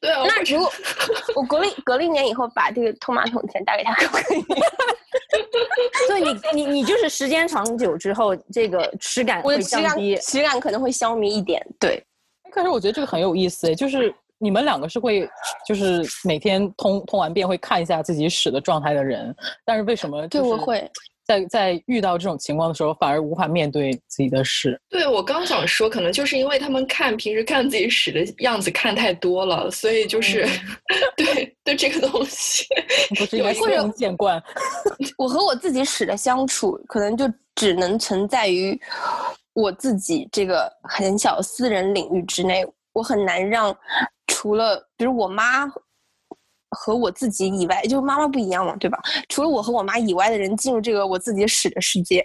[0.00, 0.72] 对啊，那如果
[1.36, 4.44] 我隔了隔了一年以后把这个拖马桶钱打给他，可不可以？
[6.08, 10.16] 对你，你你就是时间长久之后，这个耻感会降低。
[10.16, 11.64] 耻感可能会消弭一点。
[11.78, 12.02] 对，
[12.50, 15.28] 可是我觉得这个很有意思诶，就是你们两个是会，
[15.66, 19.34] 就是每天通通完便会看一下自己屎的状态的人，
[19.66, 20.90] 但是为什么、就是、对我会，
[21.30, 24.76] 在在遇到这种情况的时候，反而无法面对自己的屎？
[24.88, 30.44] 对我刚想说，可能就是因为他们看平时看自己屎的样子看太多了，所以就是、
[31.16, 32.66] 对对这个东西
[33.16, 34.42] 不是司空见惯？
[35.16, 38.76] 我和我自己屎的相处，可能就只能存在于
[39.52, 43.72] 我自己这个很小私人领域之内，我很难让
[44.26, 45.70] 除了比如我妈
[46.70, 48.98] 和我自己以外，就妈妈不一样嘛，对吧？
[49.28, 52.24] 除了我和我妈以外的人进入这个我自己屎的世界。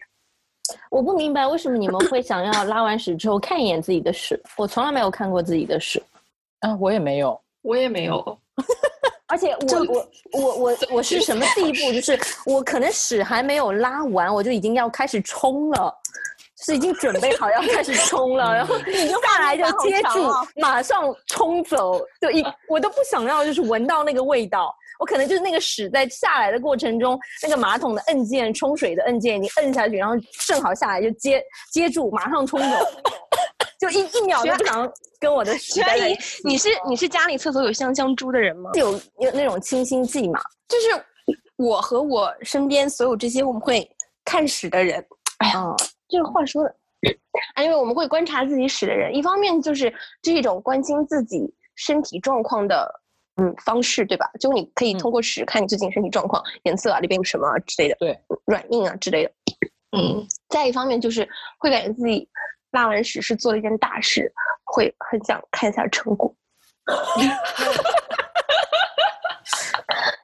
[0.89, 6.01] 我不明白为什么你们会想要拉完屎之后看一眼自己的屎，我从来没有看过自己的屎。
[6.61, 7.39] 啊，我也没有。
[7.61, 8.39] 我也没有。
[9.27, 10.07] 而且我我
[10.39, 11.91] 我我我是什么地步？
[11.91, 15.93] 就是我可能屎还没有拉完，我就已经要开始冲了，
[16.63, 24.73] 是已经准备好要开始冲了，然后你就下来就 接住马上冲走，就一我都不想要，就是闻到那个味道。
[24.97, 30.15] 我可能就是那个屎在下来的过程中，那个马桶的按键、冲水的按键，你摁下去，然后
[30.47, 32.77] 正好下来就接接住，马上冲走，
[33.77, 34.89] 就一一秒都不想
[35.19, 38.71] 跟我的屎徐阿姨待在一。，你是你是家里厕所有香香猪的人吗？
[38.75, 40.41] 有有那种清新剂嘛？
[40.69, 43.85] 就是我和我身边所有这些我们会
[44.23, 45.05] 看屎的人，
[45.39, 45.75] 哎呀，嗯，
[46.15, 46.75] 这个话说的，
[47.55, 52.89] 啊，因为我们会观察自己屎的人，一方面就是这是一种关心自己身体状况的
[53.35, 54.29] 嗯方式，对吧？
[54.39, 59.31] 就你可以通过屎看你最近身体状况、颜色啊，里边有什么啊之类的，对，软硬啊之类的。
[59.97, 62.27] 嗯，再一方面就是会感觉自己
[62.71, 64.31] 拉完屎是做了一件大事，
[64.63, 66.33] 会很想看一下成果。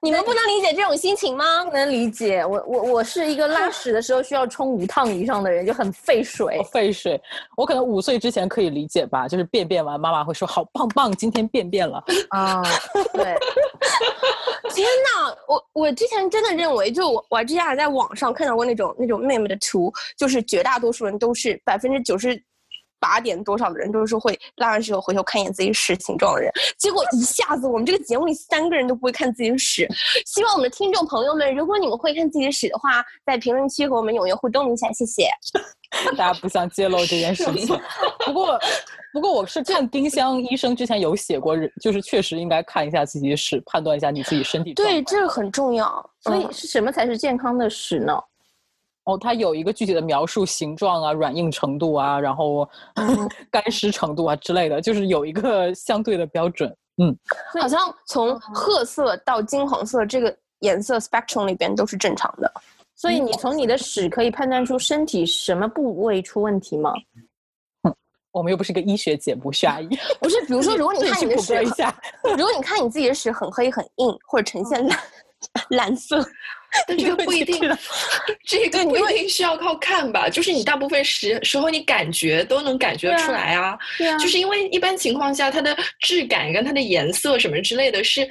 [0.04, 1.64] 你们不能理解这种心情吗？
[1.64, 2.44] 不能理解。
[2.44, 6.60] 我我我是一个拉屎的时候需要冲五趟以上的人，就很费水。
[6.72, 7.22] 费水。
[7.56, 12.04] 我可能五岁之前可以理解吧，就是便便完，妈妈会说好棒棒，今天便便了。
[12.30, 12.64] 啊，
[13.14, 13.36] 对，
[14.74, 15.36] 天哪！
[15.48, 22.42] 我我之前真的认为，就我我之前还在网上看到过那种那种 meme 的图，就是绝大多数人都是百分之九十。
[23.02, 29.88] 八点多少的人都是会拉完屎后回头看一眼自己屎形状的人，结果一下子我们这个节目里三个人都不会看自己的屎。
[30.26, 35.28] 希望我们的听众朋友们，如果你们会看自己的屎的话，在评论区和我们踊跃互动一下，谢谢。
[36.16, 37.78] 大家不想揭露这件事情，
[38.26, 38.58] 不过
[39.12, 44.74] 不过我是看丁香医生之前有写过，就是确实应该看一下自己的屎，判断一下你自己身体。
[44.74, 46.10] 对，这个很重要。
[46.22, 48.14] 所以是什么才是健康的屎呢？
[49.06, 52.68] 哦，它有一个具体的描述，形状啊、软硬程度啊，然后
[53.50, 56.74] 干湿程度啊之类的，就是有一个 相对的标准。
[57.02, 57.18] 嗯，
[57.60, 62.52] 好像从褐色到金黄色这个颜色 spectrum 里边都是正常的。
[62.96, 66.94] 所以你从你的屎可以判断出身体什么部位出问题吗？
[68.32, 69.90] 我们又不是个医学节目，徐阿姨。
[70.22, 71.54] 不是，比如说，如果你看你的屎，
[72.38, 75.00] 如果你看你自己的屎很黑很硬，或者呈现蓝
[75.72, 76.26] 蓝色。
[76.88, 77.60] 但这个不一定，
[78.46, 80.30] 这个不一定需要靠看吧？
[80.30, 83.78] 就是你大部分时时候你感觉都能感觉出来啊。
[83.98, 88.26] 对啊，就是因为一般情况下它的质感跟它的颜色什么之类的是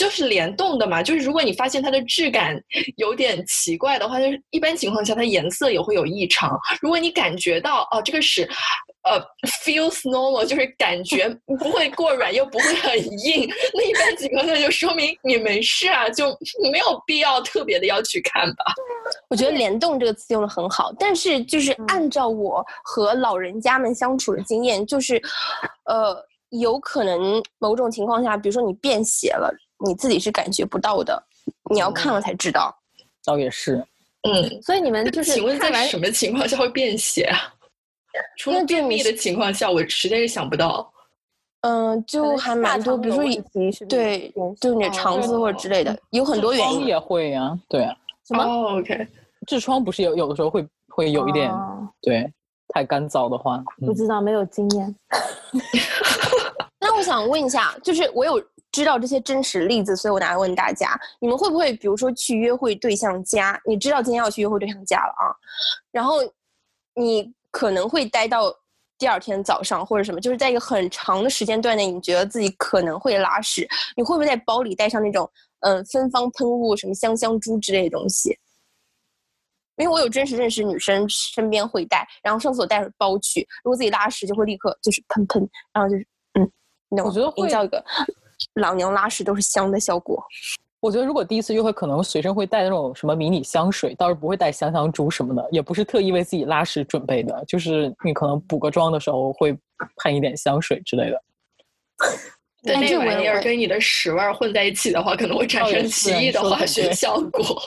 [0.00, 1.02] 就是联动的嘛。
[1.02, 2.58] 就是如果你发现它的质感
[2.96, 6.58] 有点奇怪的话，就是一般情况下它颜色也会有异常。
[6.80, 8.48] 如果你感觉到哦这个是。
[9.02, 9.18] 呃
[9.64, 16.26] ，feels normal 就是感觉不会过软又不会很硬，那一般情况下就说明你没事啊，就
[16.70, 18.74] 没有必要特别的要去看吧。
[19.30, 25.18] 我觉得“联动”这个词用的很好，但是就是按照我和老人家们相处的经验，就是，
[25.86, 26.14] 呃，
[26.50, 29.50] 有可能某种情况下，比如说你便血了，
[29.86, 31.22] 你自己是感觉不到的，
[31.70, 32.74] 你要看了才知道。
[33.24, 33.76] 倒也是，
[34.22, 37.38] 嗯，所以你们就是，请问在什么情况下会便血啊？
[38.38, 40.92] 除了便秘的情况下，我实在是想不到。
[41.62, 43.24] 嗯，就还蛮多，比如说
[43.86, 47.56] 对，就你的肠子或者之类的，有很多原因也会呀。
[47.68, 47.94] 对啊，
[48.26, 48.42] 什么
[48.78, 49.06] ？OK，
[49.46, 51.52] 痔疮不是有有的时候会会有一点，
[52.00, 52.32] 对，
[52.68, 54.96] 太干燥的话，不知道没有经验。
[56.80, 65.34] 那我想问一下，就是我有知道这些真实例子，所以我拿来问大家：你们会不会，比如说去约会对象家，你知道今天要去约会对象家了啊，
[65.90, 66.16] 然后
[66.94, 67.32] 你。
[67.52, 68.44] 可能会待到
[68.96, 75.28] 第二天早上或者什么，就是在一个很长的时间段内，你觉得自己可能会拉屎，你会不会在包里带上那种
[75.62, 78.38] 嗯芬芳喷雾，什么香香珠之类的东西？
[79.78, 86.48] 因为我有真实认识女生身边会带，然后上厕所带着包去，如果自己拉屎就会立刻就是喷喷，然后就是嗯，
[87.04, 87.84] 我觉得营造一个
[88.54, 90.22] 老娘拉屎都是香的效果。
[90.80, 99.54] 我觉得如果第一次约会，可能随身会带那种什么迷你香水，倒是不会带香香珠什么的，也不是特意为自己拉屎准备的，就是你可能补个妆的时候会
[99.96, 101.22] 喷一点香水之类的。
[102.62, 107.62] 但这玩意儿跟你的屎味混在一起的话，可能会产生奇异的化学效果。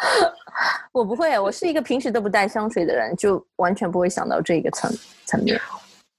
[0.92, 4.90] 我不会，我是一个平时都不带香水的人，就完全不会想到这个层
[5.26, 5.58] 层面。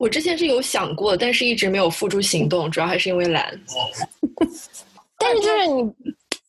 [0.02, 3.56] 我之前是有想过，但是一直没有付诸行动，主要还是因为懒。
[5.20, 5.84] 但是就是你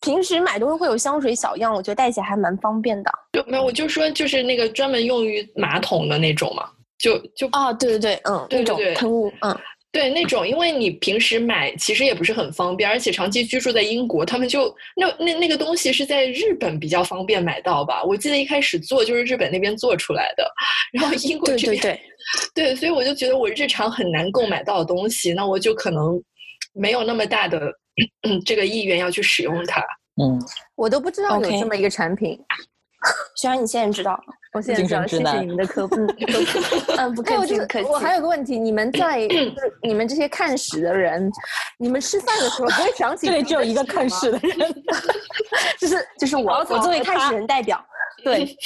[0.00, 3.12] 平时买东西会有香水小样，我觉得带起来还蛮方便的。
[3.34, 6.66] 就没有，我就说就是那个专门用于马桶的那种嘛，
[6.98, 9.54] 就就啊，对对对，嗯，那种喷雾，嗯，
[9.92, 18.02] 对那种，因为你平时买其实也不是很方便，而且长期居住在英国，他们就那那那个东西是在日本比较方便买到吧？
[18.02, 20.50] 我记得一开始做就是日本那边做出来的，
[20.92, 22.00] 然后英国这边对
[22.54, 26.20] 对对，所以我就觉得我日常很难购买到的东西，那我就可能
[26.72, 27.70] 没有那么大的。
[28.26, 29.82] 嗯，这个意愿要去使用它。
[30.16, 30.40] 嗯，
[30.76, 32.40] 我都不知道有这么一个产品。
[33.36, 34.18] 虽然你现在知道，
[34.52, 35.96] 我现在知道，谢谢你们的科普。
[36.96, 37.88] 嗯，不客气，不客气。
[37.88, 41.30] 我还有个问题，你们在 就是你们这些看屎的人，
[41.78, 43.26] 你们吃饭的时候不会想起？
[43.26, 44.84] 这里只有一个看屎的人，
[45.80, 47.84] 就是就是我，我作为看屎人代表。
[48.22, 48.56] 对。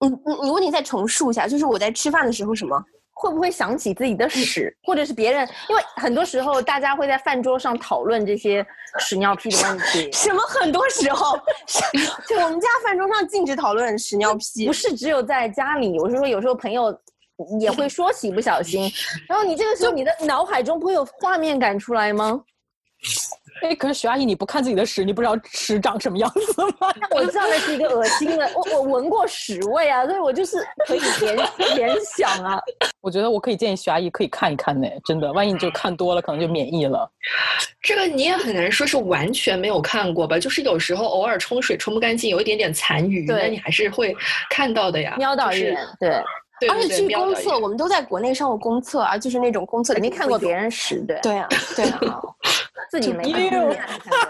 [0.00, 2.80] 你你你问题再重述一下，就是我在吃饭的时候什么？
[3.20, 5.48] 会不会想起自己的屎，或者是别人？
[5.68, 8.64] 因为很多时候大家会在饭桌上讨论这些
[9.00, 10.10] 屎尿屁的问题。
[10.14, 10.40] 什么？
[10.46, 11.32] 很多时候，
[12.42, 14.66] 我们家饭桌上禁止讨论屎尿屁。
[14.66, 16.96] 不是只有在家里，我是说有时候朋友
[17.60, 18.90] 也会说起不小心，
[19.28, 22.40] 然后你这个时候你的脑海中不会有画面感出来吗？
[23.62, 26.92] 哎，可是徐阿姨，你不看自己的屎，你不知道屎长什么样子吗？
[27.14, 30.56] 我知道那是一个恶心的，我我闻过屎味啊，所以我就是
[30.86, 31.36] 可以联
[31.76, 32.58] 联想啊。
[33.00, 37.10] 我觉得我可以建议徐阿姨可以看一看呢，真的，万一你就看多了，可能就免疫了。
[37.80, 44.14] 这个你也很难说是完全没有看过吧，就是有时候偶尔冲水冲不干净，有一点点残余，对那你还是会
[44.50, 45.14] 看到的呀。
[45.16, 45.74] 瞄到就是一
[46.66, 50.58] 眼，对，对而且去公厕，我们都在国内上过公厕啊，就是那种公厕肯定看过别人。
[50.62, 52.20] 人屎，对，对啊， 对啊，
[52.90, 53.74] 自己没看就过。
[53.74, 54.24] 看过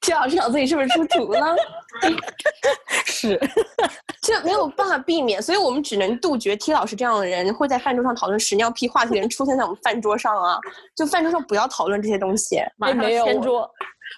[0.00, 1.56] 齐老师脑子里是不是出图了？
[3.04, 3.38] 是，
[4.22, 10.60] 这没有办法避免，所以我们只能杜绝 T 老师这样的人会在饭桌上讨论屎尿屁话题的人出现在我们饭桌上啊！
[10.94, 12.60] 就饭桌上不要讨论这些东西。
[12.76, 13.68] 马上没有掀桌，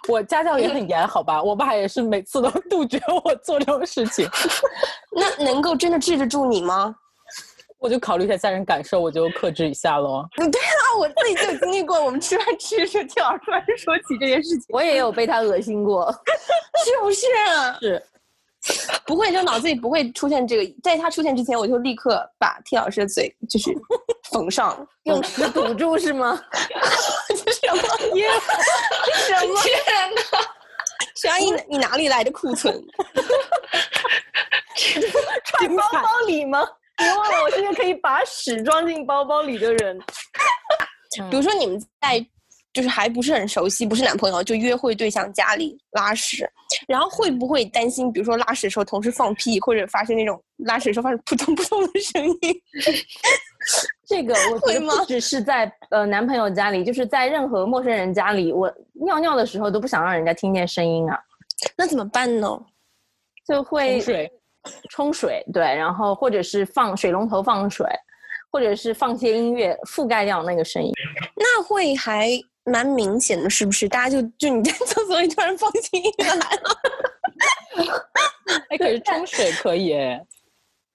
[0.09, 1.43] 我家教也很严，好吧？
[1.43, 4.29] 我爸也是每次都杜绝我做这种事情。
[5.15, 6.95] 那能够真的治得住你吗？
[7.81, 10.27] 我就考虑一下家人感受，我就克制一下喽。
[10.37, 12.03] 对啊，我自己就经历过。
[12.05, 16.11] 我们吃饭吃着吃着，T 老师突然说起这件事情，我也有被他恶心过。
[16.85, 17.27] 是不是？
[18.61, 20.75] 是，不会，就脑子里不会出现这个。
[20.83, 23.71] 在他出现之前，我就立刻把 T 老师的嘴就是
[24.33, 26.37] 缝上，用屎堵住是吗？
[27.77, 27.83] 什么？
[29.27, 29.63] 什么？
[29.63, 29.75] 天
[30.15, 30.23] 哪！
[31.15, 32.75] 徐阿姨，你哪里来的库存？
[34.77, 36.67] 揣包包里吗？
[36.97, 39.99] 别忘了，我是个可以把屎装进包包里的人。
[41.31, 42.25] 比如说你们在
[42.73, 46.49] 就是还不是很熟悉，不是男朋友，就约会对象家里拉屎，
[46.87, 52.63] 然后会不会担心，比如说拉屎的时候同时放屁，或者发生那种拉屎的时候发生扑通扑通的声音？
[54.09, 61.21] 这个我觉会吗得不只是在呃男朋友家里，就是在任何陌生人家里，我尿尿的时候都不想让人家听见声音啊，
[61.77, 62.49] 那怎么办呢？
[63.47, 64.33] 就会冲水，
[64.91, 67.87] 冲水，对，然后或者是放水龙头放水，
[68.51, 70.91] 或者是放些音乐覆盖掉那个声音。
[71.37, 72.31] 那会还
[72.65, 73.87] 蛮明显的，是不是？
[73.89, 76.81] 大家就就你在厕所里突然放起音乐来了，
[78.71, 80.19] 哎，可是冲水可以哎。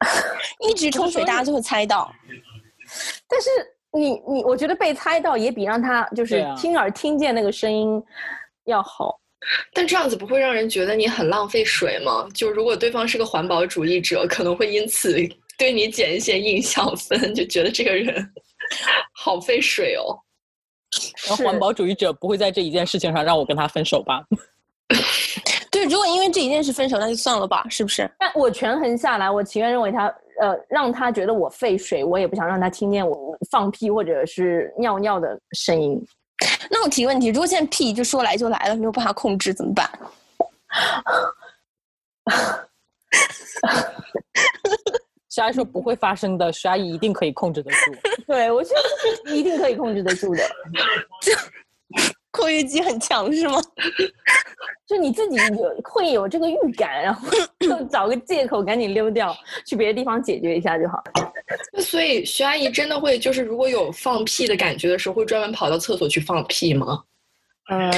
[0.68, 2.12] 一直冲水，大家就会猜到。
[3.28, 3.50] 但是
[3.92, 8.02] 你你，我觉得被猜到也比让他就是亲耳听见那个声音
[8.66, 9.20] 要好。
[9.74, 12.28] 但这样子不会让人觉得你很浪费水吗？
[12.34, 15.16] 就如果对方是个环保主义者，可能会因此
[15.60, 18.26] 对你减一些印象分，就觉得这个人
[19.14, 20.18] 好费水哦。
[21.28, 24.24] 然后环保主义者不会在这一件事情上让我跟他分手吧？
[25.84, 28.10] 对，如果因为这一件事分手，那就算了吧，是不是？
[28.18, 30.08] 但我权衡下来，我情愿认为他
[30.40, 36.02] 呃让他觉得我费水，我也不想让他听见我放屁或者是尿尿的声音。
[36.70, 39.90] 那我提问题，如果现在屁就说来就来了，没有办法控制怎么办？
[45.30, 47.78] 徐阿姨说不会发生的，徐阿姨一定可以控制得住。
[48.28, 48.74] 对我觉
[49.26, 50.44] 得 一定可以控制得住的。
[52.34, 53.62] 括约肌很强是吗？
[54.86, 57.28] 就你自己有会有这个预感，然后
[57.60, 61.02] 就 找个借口赶紧溜掉，去别的地方解决一下就好。
[61.72, 67.02] 那所以徐阿姨真的会就是如果有放屁的感觉的时候，会专门跑到厕所去放屁吗？
[67.70, 67.90] 呃，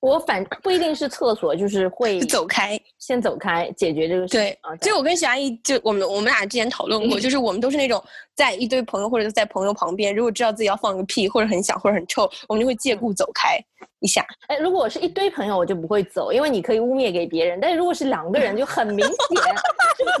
[0.00, 2.80] 我反不一定是厕所，就是会 走开。
[3.00, 4.40] 先走开解决这个事情。
[4.40, 8.02] 对所以我跟徐阿姨，就我们我们俩之前讨论过， 就是我们都是那种
[8.36, 13.58] 在一堆朋友或者在朋友旁边，如果知道自己要放个屁或者很响或者很臭，我们就会借故走开
[14.00, 14.24] 一下。
[14.48, 17.58] 哎，如果我是一堆朋友，我就不会走，因为你可以污蔑给别人。
[17.60, 19.16] 但是如果是两个人，就很明显，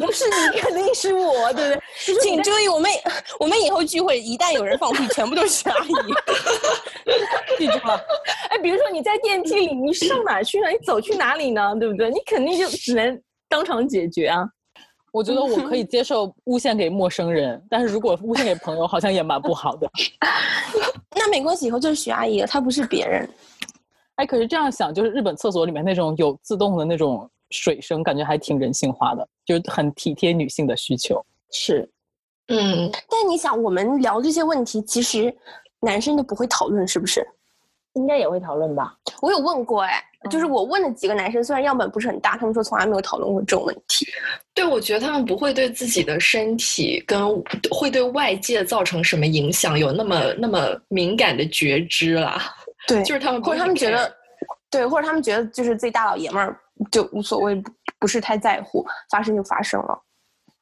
[0.04, 2.16] 不是你肯定是我，对不对？
[2.22, 2.90] 请注意，我们
[3.38, 5.92] 我们以后聚会一旦有人放屁，全部都是徐阿姨。
[7.58, 8.00] 记住了，
[8.48, 10.68] 哎，比如说你在电梯里，你上哪去呢？
[10.70, 11.74] 你走去哪里呢？
[11.78, 12.10] 对不对？
[12.10, 14.48] 你肯定就只 能当场解决啊。
[15.12, 19.90] 我觉得我可以 接受诬陷给陌生人，但是如果诬陷给朋友，好像也蛮不好的。
[21.16, 23.28] 那没关系，以后就是徐阿姨了，她不是别人。
[24.16, 31.20] 哎，可是这样想，就是日本厕所里面那种有自动的那种水声，感觉还挺人性化的，就是很体贴女性的需求。
[31.50, 31.90] 是，
[32.46, 35.36] 嗯，但你想，我们聊这些问题，其实
[35.80, 37.26] 男生都不会讨论，是不是？
[37.94, 38.96] 应该也会讨论吧？
[39.20, 44.06] 我有问过，哎，就是我问了几个男生，虽然样本不是很大，他们说从来没有讨论过这种问题。
[44.52, 52.54] 对，我觉得他们不会对自己的身体跟会对外界造成什么影响有那么那么敏感的觉知啦。
[52.86, 54.12] 对就是他们或者他们觉得，
[54.70, 56.54] 对，或者他们觉得就是自己大老爷们儿
[56.90, 59.98] 就无所谓，不不是太在乎，发生就发生了。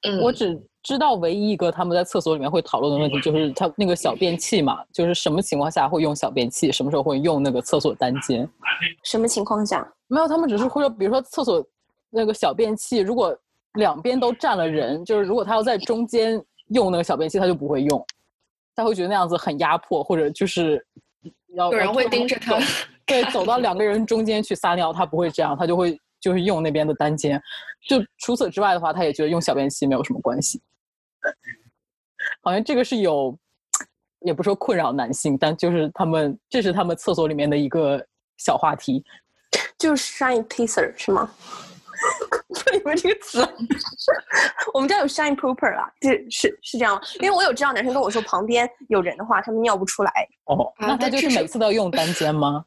[0.03, 8.49] 嗯，我只知道唯一一个他们在厕所里面会讨论的问题，就是他那个小便器嘛，就是什么情况下会用小便器，什么时候会用那个厕所单间。
[9.03, 9.87] 什么情况下？
[10.07, 11.65] 没有，他们只是会说，比如说厕所
[12.11, 13.37] 那个小便器，如果
[13.75, 18.07] 两边都站了人，就是如果他要在中间用那个小便器，他就不会用，
[18.77, 20.85] 他会觉得那样子很压迫，或者就是
[21.55, 22.57] 要有人会盯着他
[23.05, 27.43] 对，走到两个人中间去撒尿，他不会这样，他就会就是用那边的单间。
[27.87, 30.61] 就除此之外的话，他也觉得用小便器没有什么关系。
[32.43, 33.37] 好像这个是有，
[34.20, 38.05] 也不说困扰男性，但就是他们这是他们厕所里面的一个
[38.37, 39.05] 小话题。
[39.79, 41.31] 就是 shine pisser 是吗？
[42.72, 43.41] 你们这个词，
[44.74, 50.12] 我们家有 shine pooper 啦，是是是这样，因为我有知道男生跟我说旁边有人的话，他们尿不出来。
[50.45, 52.64] 哦，那他就是每次都要用单间吗？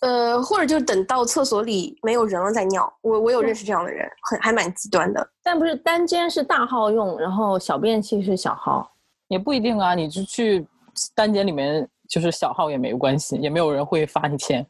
[0.00, 2.92] 呃，或者就等到厕所里没有人了再尿。
[3.00, 5.26] 我我有认识这样的人，很还蛮极端的。
[5.42, 8.90] 但不是单间是大号用，然后小便器是小号，
[9.28, 9.94] 也不一定啊。
[9.94, 10.66] 你就去
[11.14, 14.66] 单间里面，就是小号也没有关系，也没有人会罚你钱。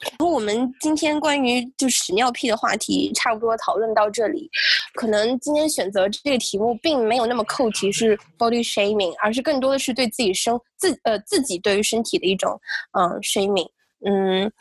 [0.00, 4.50] 然后我们今天关于就屎尿屁的话题差不多讨论到这里，
[4.94, 12.60] 可能今天选择这个题目并没有那么扣题是 body shaming，而是更多的是对自己身自呃自己对于身体的一种
[12.98, 13.68] 嗯 shaming。
[14.06, 14.52] 嗯，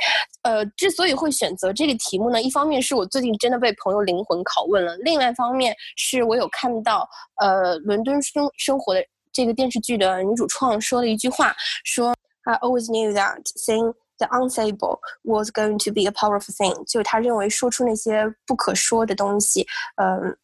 [0.44, 7.06] 呃，之所以会选择这个题目呢，一方面是我最近真的被朋友灵魂拷问了，另外一方面是我有看到
[7.42, 19.68] 呃伦敦生生活的这个电视剧的女主创说了一句话，说 I always knew that saying the unsayable was going to be a powerful thing，就他认为说出那些不可说的东西，
[19.98, 20.38] 嗯，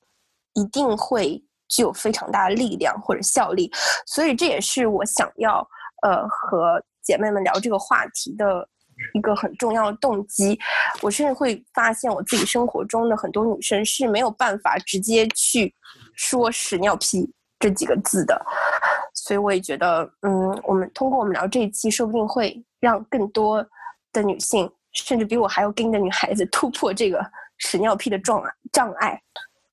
[0.55, 3.71] 一定会具有非常大的力量或者效力，
[4.05, 5.65] 所以这也是我想要
[6.01, 8.67] 呃和姐妹们聊这个话题的。
[9.13, 10.59] 一个很重要的动机，
[11.01, 15.73] 我甚至会发现我自己生活中的很多女生是没有办法直接去
[16.15, 18.41] 说“屎尿屁”这几个字的，
[19.13, 23.65] 所以我也觉得，嗯，我们通过我们聊这一期，说不定会让更多
[24.13, 27.19] 的女性，甚至比我还要更的女孩子突破这个
[27.57, 28.41] 屎尿屁的障
[28.71, 29.21] 障碍。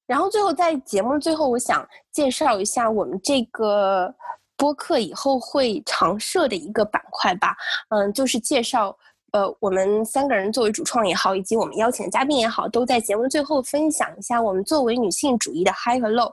[0.06, 4.12] 然后最后在节目最后，我想介绍一下我们这个
[4.56, 7.56] 播客以后会常设的一个板块吧，
[7.90, 8.96] 嗯，就是介绍。
[9.36, 16.32] 呃，我们三个人作为主创也好，以及我们邀请的嘉宾也好，都在节目最后分享一下我们作为女性主义的 high 和 low。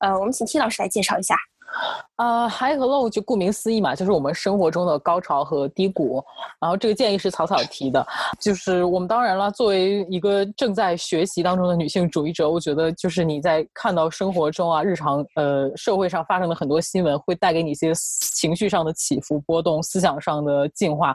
[0.00, 1.34] 呃，我们请 T 老师来介绍一下。
[2.16, 6.22] 呃，high 和 low 就顾名思义嘛，就是我们生活中的高潮和低谷。
[6.60, 8.06] 然后这个建议是草草提的，
[8.38, 21.14] 就是我们当然了，作为一个正在学习当中的女性主义者，我觉得就是你在看到生活中啊，日常呃社会上发生的很多新闻，会带给你一些情绪上的起伏波动，思想上的进化。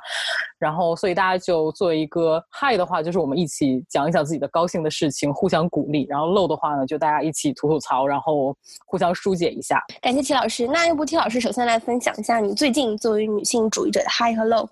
[0.59, 8.53] 然后，所以大家就作为一个 high 的话，就是我们一起讲一讲自己的高兴的事情，互相鼓励；然后 low 的话呢，就大家一起吐吐槽，然后
[8.85, 9.81] 互相疏解一下。
[10.01, 10.46] 感谢齐老。
[10.67, 14.67] 那要不听老师首先来分享一下你最近作为女性主义者的 high 和 low。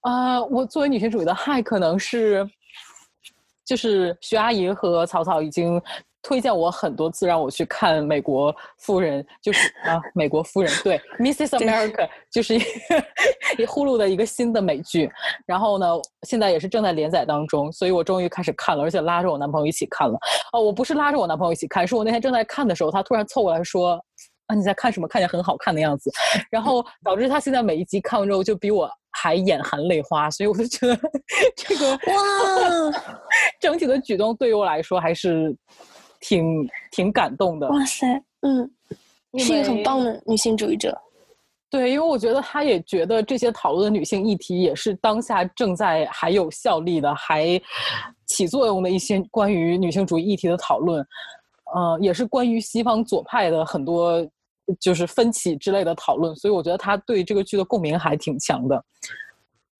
[0.00, 2.48] 啊，我作为女性主义的 high 可能是，
[3.64, 5.80] 就是徐阿姨和草草已经。
[6.24, 11.58] 推荐我很多次让我去看《美国夫人》，就是 啊，《美国夫人》对，《Mrs.
[11.58, 15.10] America》就是一 呼噜的一个新的美剧。
[15.44, 15.86] 然后呢，
[16.22, 20.16] 现在也是正在连载当中，所以我终于开始看了，而且拉着我男朋友一起看了。
[20.52, 24.00] 哦，我不是拉着我男朋友一起看，是我那天正在看的时候，他突然凑过来说
[24.46, 25.08] ：“啊，你在看什么？
[25.08, 26.10] 看起来很好看的样子。”
[26.50, 30.96] 然后导致他现在每一集看完之后就比我还眼含泪花，所以我就觉得
[31.56, 33.02] 这个哇，
[33.60, 35.56] 整体的举动对于我来说还是。
[36.24, 38.06] 挺挺感动的，哇塞，
[38.42, 38.70] 嗯，
[39.38, 40.96] 是一个很棒的女性主义者。
[41.68, 47.60] 对，因为我觉得他也觉得这些讨论的女性议题也是当下正在还有效力的，还
[48.28, 51.04] 起作用的一些关于女性主义议题的讨论。
[51.74, 54.26] 呃，也是关于西方左派的很多
[54.80, 58.84] 就是分歧之类的讨论，所以我觉得他对这个剧的共鸣还挺强的。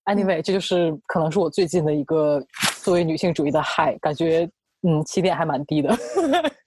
[0.05, 2.45] Anyway，这就是可能是我最近的一个
[2.83, 4.49] 作为女性主义的嗨，感觉。
[4.85, 5.97] 嗯，起点还蛮低的，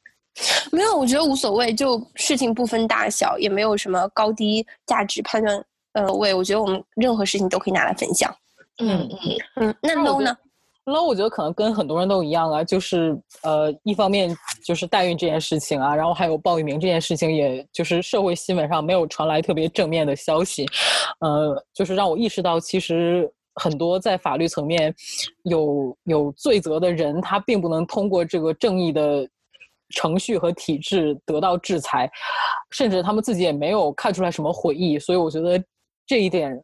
[0.72, 5.62] 没有，我觉得无所谓，就事情不分大小，也没有什么高低价值判断。
[5.92, 8.34] 呃，位，我觉得我们任何事情都可以拿来分享。
[8.78, 10.34] 嗯嗯嗯，那 low 呢
[10.86, 14.34] 那我觉得可能跟很多人都一样啊，就是呃，一方面
[14.64, 20.64] 就是代孕这件事情啊，然后还有鲍玉明这件事情，也就是社会新闻上没有传来特别正面的消息，
[21.20, 23.30] 呃，就是让我意识到其实。
[23.58, 24.94] 很多在法律层面
[25.44, 29.26] 有有罪责的人，他并不能通过这个正义的
[29.94, 32.06] 程序和体制得到制裁，
[32.70, 35.58] 甚至他们自己也没有看出来什么悔意，所以我觉得
[36.06, 36.54] 这一点。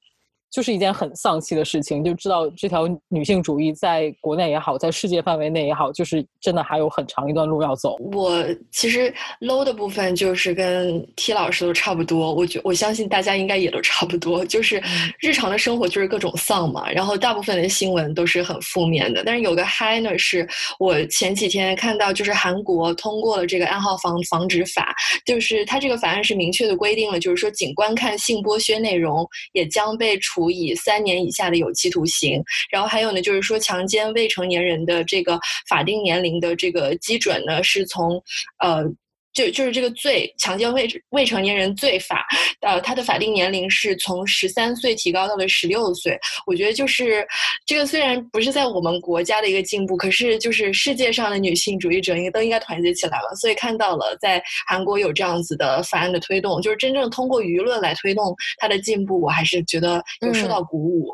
[0.52, 7.96] 就是一件很丧气的事情，就知道这条女性主义在国内也好，在世界范围内也好，就是真的还有很长一段路要走。
[8.12, 14.82] 我其实 low 的部分就是跟 T 老师都差不多，我觉我相信大家应该也都差不多，就是
[15.20, 19.22] 日常的生活就是各种丧嘛，然后大部分的新闻都是很负面的。
[19.24, 20.46] 但是有个 high 呢，是
[20.78, 24.94] 我前几天看到，就是韩国通过了这个暗号防防止法，
[25.24, 30.41] 就是它这个法案是明确的规定了，就是说仅观看性剥削内容也将被处。
[30.42, 32.42] 处以三年以下的有期徒刑。
[32.70, 35.38] 然后还有呢，就是说强奸未成年人的这个
[35.68, 38.20] 法定年龄的这个基准呢，是从
[38.58, 38.84] 呃。
[39.32, 42.26] 就就是这个罪，强奸未未成年人罪法，
[42.60, 46.18] 呃，它的法定年龄是从十三岁提高到了十六岁。
[46.46, 47.26] 我觉得就是
[47.66, 53.34] 这个虽然不是在我们国家的一个进步，可是就是世界上的女性主义者应该都应该团结起来了。
[53.36, 61.08] 所以看到了在韩国有这样子的法案的推动，就是真正通过舆论来推动它的进步，我还是觉得有受到鼓舞。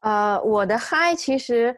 [0.00, 1.76] 呃，我的嗨其实。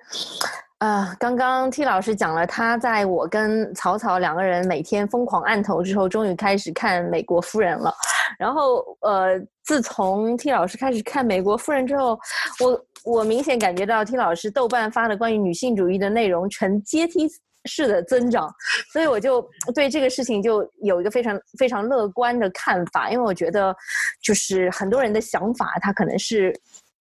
[0.78, 7.94] 呃，刚刚 T 老师讲了，他在我跟草草两个人每天疯狂按头之后，终于开始看《美国夫人》了。
[8.36, 12.18] 然后，呃，自从 T 老师开始看《美国夫人》之后，
[12.58, 17.28] 我我明显感觉到 T 老师豆瓣发的关于女性主义的内容呈阶梯
[17.66, 18.52] 式的增长，
[18.92, 23.72] 所以我就对这个事情就有一个非常非常乐观的看法，因为我觉得，
[24.20, 26.52] 就是很多人的想法，他可能是。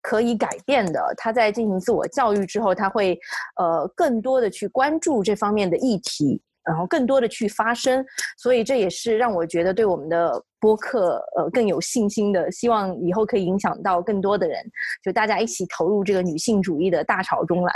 [0.02, 3.18] 可以改变的，他在进行自我教育之后，他会
[3.56, 8.04] 呃更多的去关注这方面的议题，然后更多的去发声，
[8.36, 14.64] 所以这也是让我觉得对我们的播客呃更有信心的，希望以后可以影响到更多的人，
[15.02, 17.74] 就大家一起投入这个女性主义的大潮中来。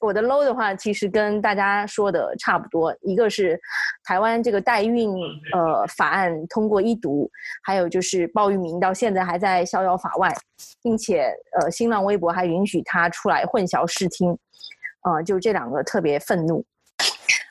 [0.00, 2.94] 我的 low 的话，其实跟大家说的差不多。
[3.00, 3.58] 一个是
[4.04, 5.10] 台湾这个代孕
[5.54, 7.30] 呃法案通过一读，
[7.62, 10.32] 还有就是鲍玉明到现在还在逍遥法外，
[10.82, 14.36] 并且呃新浪微博还允许他出来混淆视听，
[15.04, 16.64] 呃，就这两个特别愤怒。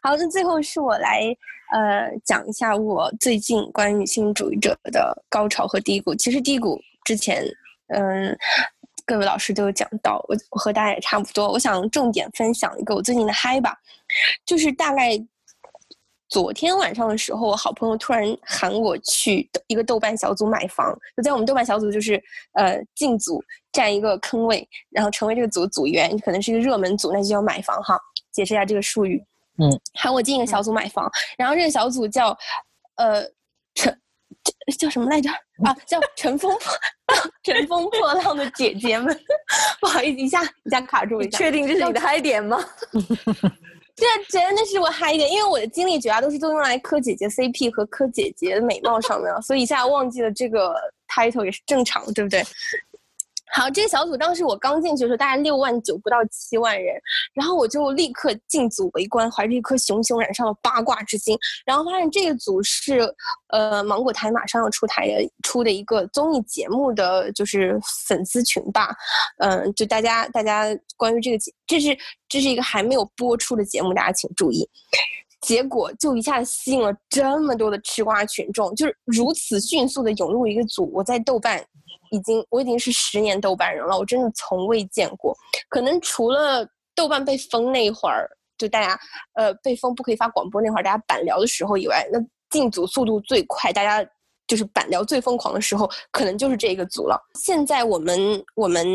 [0.04, 1.36] 好，那最后是我来
[1.74, 6.14] 呃讲一下我最近关于女性主义者的高潮和低谷。
[6.14, 7.44] 其实低谷之前
[7.88, 8.38] 嗯。
[9.12, 11.52] 各位老师都有讲到，我我和大家也差不多。
[11.52, 13.78] 我想重点分享一个我最近的嗨吧，
[14.46, 15.22] 就是大概
[16.30, 20.98] 昨天晚上的时候，我好朋友突然喊我去一个豆瓣小组买房。
[21.18, 23.44] 就在我们豆瓣小组，就是呃进组
[23.74, 28.00] 占一个坑位，然后成为这个组组员，可能是一个热门组，那就叫买房哈。
[28.32, 29.22] 解释一下这个术语。
[29.58, 32.30] 嗯，喊我进一个小组买房，然后这个小组叫
[32.96, 33.26] 呃
[33.76, 34.01] 陈。
[34.80, 35.30] 叫什么来着？
[35.64, 36.74] 啊，叫 乘风破
[37.44, 39.18] 乘风破浪的姐姐们。
[39.82, 41.38] 不好意思，一下一下卡住一下。
[41.38, 42.64] 确定这是你的嗨点吗？
[43.94, 50.74] 这真的是我嗨点，因为我的精力主要都是都用来磕姐姐 CP 和磕姐姐的美貌上面了，所以一下忘记了这个
[51.08, 52.42] title 也是正常，对不对？
[53.54, 56.96] 好，这个小组当时我刚进去的时候，大概六万九不到七万人，
[57.34, 63.02] 然后我就立刻进组围观，怀着一颗熊熊燃烧的八卦之心，然后发现这个组是，
[63.50, 67.78] 呃，芒果台马上要出台的出的一个综艺节目的就是
[68.08, 68.96] 粉丝群吧，
[69.40, 71.98] 嗯，就大家大家关于这个节，这是
[72.30, 74.66] 这是一个还没有播出的节目，大家请注意，
[75.42, 81.62] 结果就一下子吸引了这么多的吃瓜群众，就是如此迅速的涌入一个组，我在豆瓣。
[82.12, 85.36] 已经，我已经是十年豆瓣人了，我真的从未见过。
[85.70, 89.00] 可能除了豆瓣被封那会儿，就大家
[89.34, 94.08] 呃被封不可以发广播那会儿，大家板聊的时候以外，那进组速度最快，大家
[94.46, 97.18] 就是板聊最疯狂的时候，可能就是这个组了。
[97.40, 98.86] 现在我们我们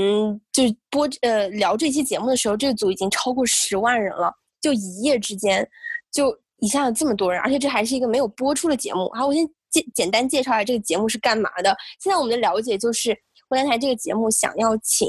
[0.53, 5.67] 就播呃聊这期节目的时候，这个组已经超过十万人了，就一夜之间
[6.13, 9.11] 就一下子这么多人，而且这还是一个没有播出的节目。
[9.15, 9.49] 好，我先。
[9.95, 11.77] 简单介绍一下这个节目是干嘛的。
[12.01, 13.17] 现在我们的了解就是，
[13.49, 15.09] 湖南台这个节目想要请。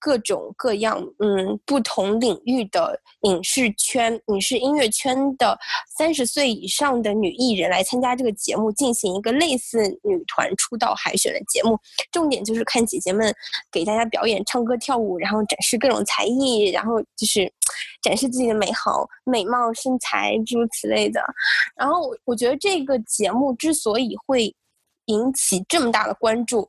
[0.00, 5.58] 各种各样，嗯，不同领域的影视圈、影视音乐圈的
[5.96, 11.76] 三十岁以上的女艺人来参加这个节目，进行一个类似女团出道海选的节目。
[12.12, 13.34] 重点就是看姐姐们
[13.72, 17.52] 给大家表演唱歌跳舞，然后展示各种才艺，然后就是
[18.00, 21.20] 展示自己的美好、美貌、身材诸如此类的。
[21.76, 24.54] 然后我我觉得这个节目之所以会
[25.08, 26.66] 引起这么大的关注。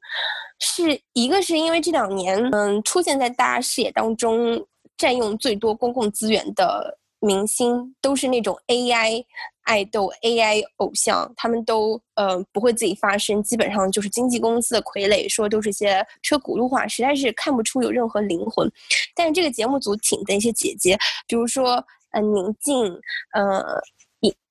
[0.61, 4.61] 是一个是因为这两年，嗯，出现在大家视野当中、
[4.97, 9.23] 占用最多公共资源的明星，都是那种 AI
[9.61, 18.69] 爱豆、AI 偶像，他们都呃不会自己发声，基本上就是经纪公司的傀儡，说都是些车轱辘话，实在是看不出有任何灵魂。
[19.15, 21.81] 但是这个节目组请的一些姐姐，比如说
[22.11, 22.85] 呃宁静，
[23.33, 23.81] 呃。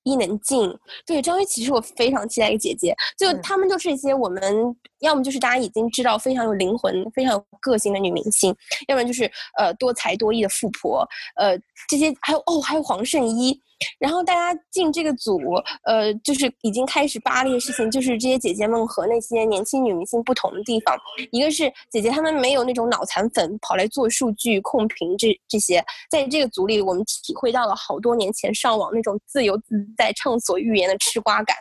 [0.09, 4.41] 伊能静，对张雨绮是我非常期待一个姐姐，就他们就是一些我们
[4.99, 8.55] 要么就是大家已经知道非常有灵魂、非常有个性的女明星，
[8.87, 13.59] 要不然就是呃多才多艺的富婆，呃这些还有哦还有黄圣依。
[13.97, 15.39] 然后大家进这个组，
[15.85, 20.97] 呃，就是已经开始扒了一个事情，就是这些姐姐们和那些年轻女明星不同的地方，
[21.31, 25.81] 一个是姐姐她们没有那种脑残粉跑来做数据控评这这些，
[26.11, 31.55] 在这个组里我们体会到了好多年前上网那种自由自在畅所欲言的吃瓜感。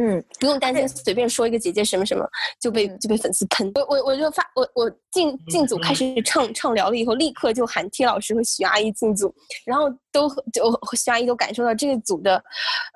[0.00, 2.24] 嗯，不用担心随便说一个姐姐什么什么
[2.60, 3.72] 就被嗯就被粉丝喷。
[3.74, 9.34] 我我我就发我我进进组开始畅畅聊了以后，立刻就喊 T 老师和徐阿姨进组，
[9.66, 12.42] 然后都就徐阿姨都感受到这个组的，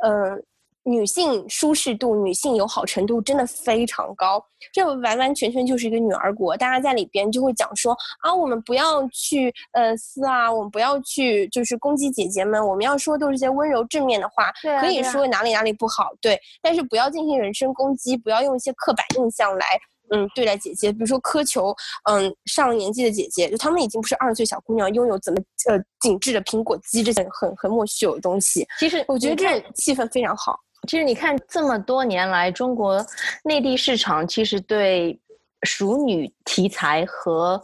[0.03, 0.41] 呃。
[0.85, 6.57] 女性舒适度、女性友好程度真的非常高，这完完全全就是一个女儿国。
[6.57, 19.66] 大家在里边就会讲说啊，我们不要去呃撕啊，我们不要去就是攻击姐姐们，我们要说都是些温柔正面的话，对啊可以说哪里哪里不好，对，但是不要进行人身攻击，不要用一些刻板印象来。
[20.14, 21.74] 嗯，对待姐姐，比如说苛求，
[22.05, 28.66] 嗯，上了年纪的姐姐，就她们已经不是二十岁小姑娘，拥有怎么呃紧致的苹果肌这些很很莫须有的东西。
[28.78, 30.59] 其实我觉得这种气氛非常好。
[30.89, 33.05] 其实你看，这么多年来，中国
[33.45, 35.18] 内地市场其实对
[35.62, 37.62] 熟女题材和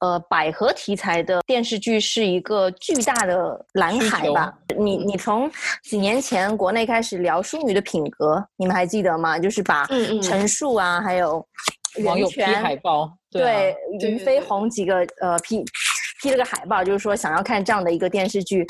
[0.00, 4.52] 呃百合题材的电视剧是一个巨大的蓝海吧。
[4.76, 5.50] 你你从
[5.82, 9.38] 几年前国内开始聊淑女的品格，你们还记得吗？
[9.38, 9.86] 就是把
[10.22, 11.42] 陈数啊，还有
[11.96, 15.64] 袁网友泉海报，对啊对对对俞飞对鸿几个呃批
[16.20, 18.66] 批了个海报，就是说想要看这样的一个电视剧，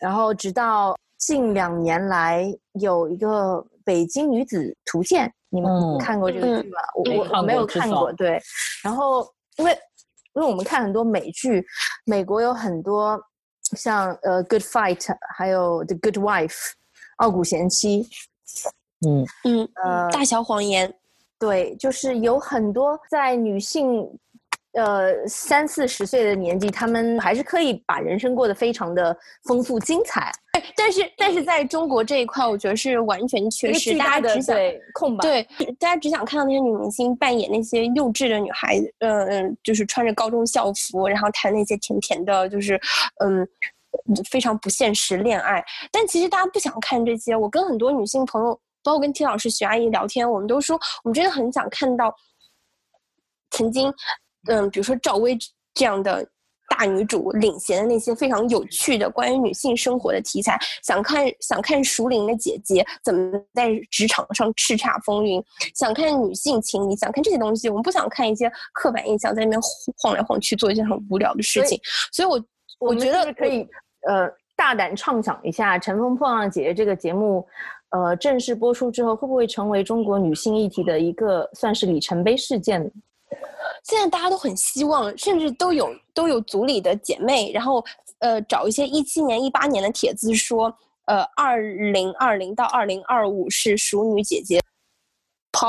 [0.00, 3.54] 然后直到近两年来有一个
[3.84, 6.80] 《北京女子图鉴》，你们嗯看过这个剧吗？
[6.96, 8.40] 嗯我我我没有看过，对。
[8.82, 9.24] 然后
[9.58, 9.72] 因为
[10.34, 11.64] 因为我们看很多美剧，
[12.06, 13.20] 美国有很多
[13.76, 14.96] 像呃《Good Fight》，
[15.36, 16.48] 还有《The Good Wife》，
[17.16, 18.08] 傲骨贤妻，
[19.06, 20.92] 嗯，嗯，呃，大小谎言。
[21.38, 24.06] 对，就是有很多在女性，
[24.72, 30.32] 呃三四十岁的年纪，他们还是可以把人生过得非常的丰富精彩。
[30.76, 34.56] 但是但是在中国这一块，我觉得是完全缺失，大家只想
[34.94, 35.22] 空白。
[35.22, 35.42] 对，
[35.78, 42.80] 大家只想看到那些女明星扮演那些幼稚的女孩子，嗯、嗯，就是穿着高中校服，然后谈那些甜甜的，就是
[43.24, 43.46] 嗯。
[44.30, 45.60] 非常不现实恋爱，
[45.90, 47.34] 但其实大家不想看这些。
[47.34, 48.54] 我跟很多女性朋友，
[48.84, 52.14] 包括跟 T 老师、徐阿姨聊天，我们都说，我们真的很想看到
[53.50, 53.92] 曾经，
[54.48, 55.36] 嗯，比如说赵薇
[55.74, 56.26] 这样的
[56.68, 65.42] 大女主领衔的那些非常有趣的关于女性生活的题材，想看想看熟龄的姐姐怎么在职场上叱咤风云，
[65.74, 67.68] 想看女性情谊，想看这些东西。
[67.68, 69.60] 我们不想看一些刻板印象在那边
[69.98, 71.78] 晃来晃去，做一些很无聊的事情。
[72.12, 72.36] 所以我
[72.78, 73.68] 我我觉得可以
[74.08, 77.44] 呃大胆畅想一下，《乘风破浪的姐姐》这个节目，
[77.90, 82.90] 呃正式播出之后，会不会成为中国女性议题的一个算是里程碑事件呢？
[83.84, 87.84] 现在大家都很希望，甚至都有都有组里的姐妹，然后
[88.18, 90.72] 呃找一些一七年、一八年的帖子说，
[91.06, 94.59] 呃，二零二零到二零二五是熟女姐姐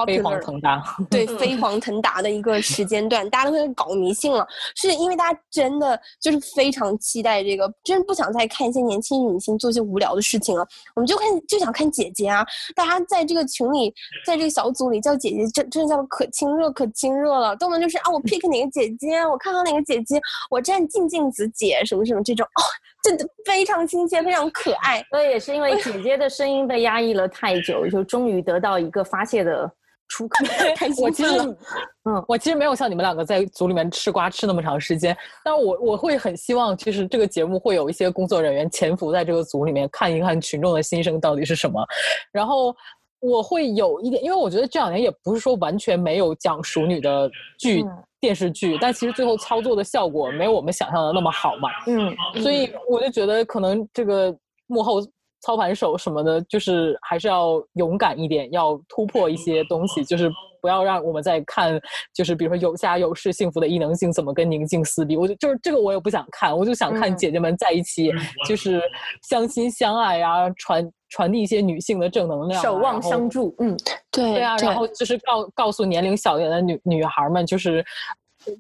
[0.06, 0.84] 飞黄腾达。
[1.10, 10.68] 对嗯飞黄腾达的一个时间段，大家都会搞迷信了，是因为大家真的就是非常期待这个，真不想再看一些年轻女性做一些无聊的事情了。
[10.96, 13.94] 我们就看就想看姐姐啊，大家在这个群里，
[14.26, 20.20] 在这个小组里叫姐姐，真真的叫得可亲热可亲热了，动不动就是啊我 pick 哪个姐姐，我看到哪个姐姐，
[20.50, 22.62] 我站静静子姐什么什么这种，哦，
[23.04, 25.04] 真的非常亲切，非常可爱。
[25.10, 29.70] 所以也是因为姐姐的声音被压抑了太久，就终于得到一个发泄的
[30.08, 30.46] 出口。
[30.76, 31.58] 太我其实
[32.04, 41.84] 嗯我其实没有像你们两个在组里面吃瓜吃那么长时间，但我我会很希望，其实这个节目会有一些工作人员潜伏在这个组里面，看一看群众的心声到底是什么。
[42.32, 42.76] 然后
[43.20, 51.70] 我会有一点，因为我觉得这两年也不是说完全没有讲熟女的剧、嗯电视剧，但其实最后操作的效果没有我们想象的那么好嘛。
[51.88, 54.34] 嗯，所以我就觉得可能这个
[54.68, 55.02] 幕后
[55.42, 60.32] 操盘手什么的，就是还是要勇敢一点，要突破一些东西，就是
[60.62, 61.80] 不要让我们在看，
[62.14, 68.12] 就是比如说有家有室幸福的伊能静怎么跟宁静撕逼，我就就是这个我也不想看，我就想看嗯姐姐们在一起，
[68.48, 68.82] 就是
[69.24, 73.56] 相亲相爱啊，传传递一些女性的正能量啊、守望相助。
[73.60, 73.76] 嗯，
[74.12, 77.84] 对对啊，然后就是告告诉年龄小一点的女女孩们，就是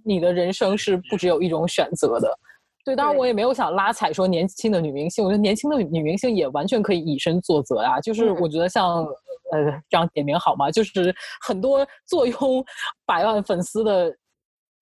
[0.03, 2.35] 你的人生是不只有一种选择的。
[2.83, 7.99] 对，当然我也没有想拉踩说年轻的女明星，我觉得年轻的女明星也完全可以以身作则啊。
[8.01, 9.03] 就是嗯我觉得像
[9.51, 10.71] 呃这样点名好吗？
[10.71, 11.13] 就是
[11.45, 12.65] 很多坐拥
[13.05, 14.13] 百万粉丝的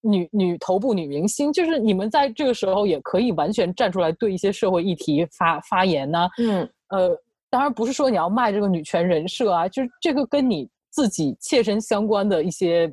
[0.01, 7.09] 女女头部女明星，就是你们在这个时候也可以完全站出来对一些社会议题发发言呢、嗯，呃，
[7.49, 12.91] 当然不是说你要卖这个女权人设啊，就是这个跟你自己切身相关的一些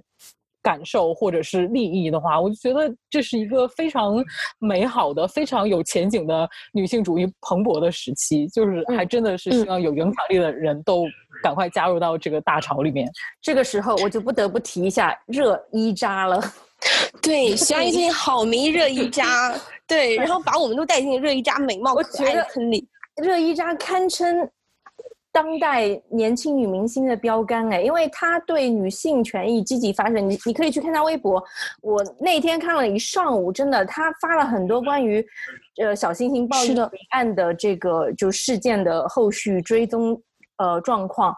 [0.67, 4.17] 感受或者是利益的话，我就觉得这是一个非常
[4.59, 8.49] 美好的、非常有前景的女性主义蓬勃的时期。
[8.49, 11.05] 就是还真的是希望有影响力的人都
[11.41, 13.09] 赶快加入到这个大潮里面。
[13.41, 16.43] 这个时候我就不得不提一下热依扎了。
[17.23, 19.55] 对，徐阿姨最近好迷热依扎，
[19.87, 22.89] 对，然后把我们都带进热依扎美貌我可爱觉得的坑里。
[23.23, 24.51] 热依扎堪称
[25.37, 30.31] 当代年轻女明星的标杆哎，因为她对女性权益积极发声。
[30.31, 31.45] 你你可以去看她微博，
[31.83, 35.23] 我那天看了一上午，真的，她发了很多关于
[35.77, 36.75] 呃小星星暴力
[37.11, 40.19] 案的这个就事件的后续追踪
[40.57, 41.37] 呃状况。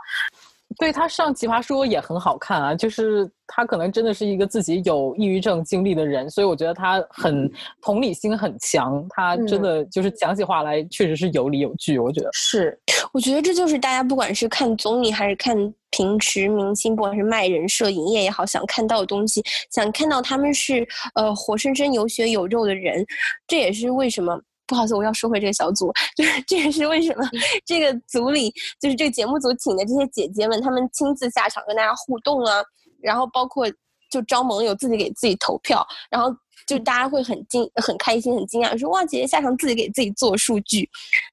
[0.78, 7.50] 对他上《奇葩说》也很好看啊，就是他可能真的是一个自己有抑郁症经历的人，所以我觉得他很
[7.82, 11.98] 同理心很强，他真的就是讲起话来确实是有理有据。
[11.98, 12.78] 我觉得是，
[13.12, 15.56] 我觉得这就是大家不管是看综艺还是看
[15.90, 23.04] 平时明星，不管是卖人设、营业也好，想看到的东西，想看到他们是呃活生生有血有肉的人，
[23.48, 24.40] 这也是为什么。
[24.68, 27.24] 不好意思，我要说回这个小组， 就是这也是为什么
[27.64, 32.62] 这个组里就是这个节目组请的这些姐姐们，她们亲自下场跟大家互动啊，
[33.00, 33.66] 然后包括
[34.10, 36.30] 就张萌有自己给自己投票，然后
[36.66, 40.88] 就大家会很惊、很开心、很惊讶，说哇，姐姐下场自己给自己做数据，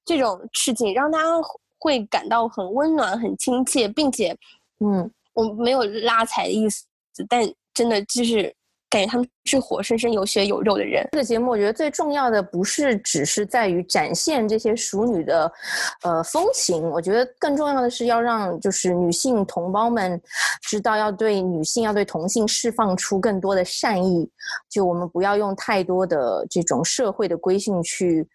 [0.06, 1.26] 这种事情让大家
[1.78, 4.34] 会感到很温暖、很亲切，并且，
[4.80, 6.84] 嗯，我没有拉踩的意思，
[7.28, 8.54] 但真的就是。
[8.96, 11.06] 感觉他们是活生生有血有肉的人。
[11.12, 15.52] 这个节目我觉得最重要的不是只是在于展现这些熟女的，
[16.02, 16.82] 呃风情。
[16.90, 20.20] 我觉得更重要的是要让就是女性同胞们
[20.62, 24.28] 知道要对女性要对同性释放出更多的善意。
[24.70, 28.26] 就我们不要用太多的这种社会的规训去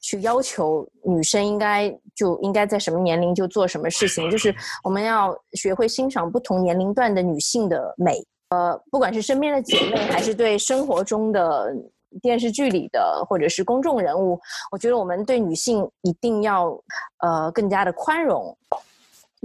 [0.00, 4.30] 去要求女生应该就应该在什么年龄就做什么事情。
[4.30, 8.24] 就是我们要学会欣赏不同年龄段的女性的美。
[8.50, 11.74] 呃，不管是身边的姐妹，还是对生活中的
[12.22, 14.38] 电视剧里的，或者是公众人物，
[14.70, 16.68] 我觉得我们对女性一定要
[17.18, 18.56] 呃更加的宽容。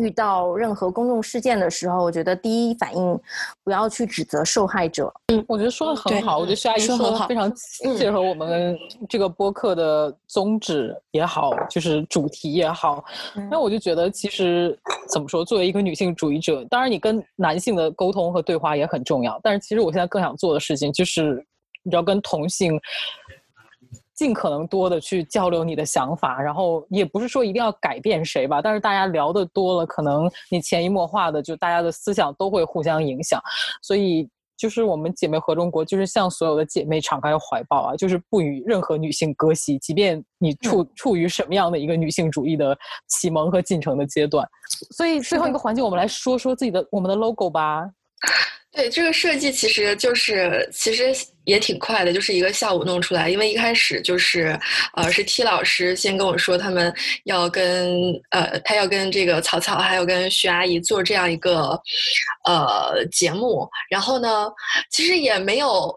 [0.01, 3.19] 遇到任何公众事件的时候，我觉得第一反应
[3.63, 5.13] 不要去指责受害者。
[5.27, 7.53] 嗯，我觉得说的很好，我觉得徐阿姨说的非常
[7.97, 8.75] 切合我们
[9.07, 13.03] 这个播客的宗旨也好，就是主题也好。
[13.49, 14.77] 那我就觉得，其实
[15.07, 19.39] 怎么说，作为一个女性主义者，当然你跟男性的沟通和对话也很重要。
[19.43, 21.45] 但是其实我现在更想做的事情，就是
[21.83, 22.79] 你知道，跟同性。
[24.21, 33.41] 尽可能多的去交流你的想法，然后也不是说一定要改变谁吧，但是大家聊的多了，可能你潜移默化的就大家的思想都会互相影响，
[33.81, 44.47] 所以就是我们姐妹合中国，就是向所有的姐妹敞开怀抱啊，就是不与任何女性割席，即便你处处于什么样的一个女性主义的启蒙和进程的阶段。
[44.95, 47.89] 所以最后一个环节，我们来说说自己的我们的 logo 吧。
[48.73, 51.13] 对这个设计，其实就是其实
[51.43, 53.29] 也挺快的，就是一个下午弄出来。
[53.29, 54.57] 因为一开始就是，
[54.95, 56.93] 呃，是 T 老师先跟我说，他们
[57.25, 61.77] 要跟呃，他要跟这个曹操，还有跟徐阿姨做这样一个
[62.45, 63.69] 呃节目。
[63.89, 64.47] 然后呢，
[64.89, 65.93] 其实也没有，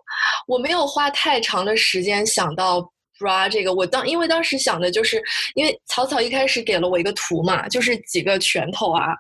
[0.49, 2.91] 我没有花太长的时间想到。
[3.19, 5.23] Bra 这个我当因为当时想的就是，
[5.55, 9.15] 因为草草一开始给了我一个图嘛，就是几个拳头啊，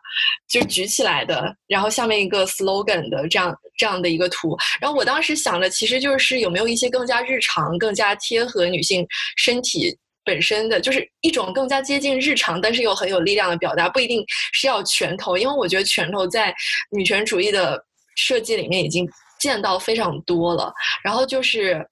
[0.48, 4.56] 就举起来的，然后下面一个 slogan 的这样这样的一个图。
[4.80, 16.52] 然后我当时想的其实就是有没有一些更加日常、更加贴合女性身体本身的，就是一种更加接近日常，但是又很有力量的表达，不一定是要拳头，因为我觉得拳头在
[16.90, 17.80] 女权主义的
[18.16, 20.72] 设计里面已经见到非常多了。
[21.02, 21.86] 然后就是。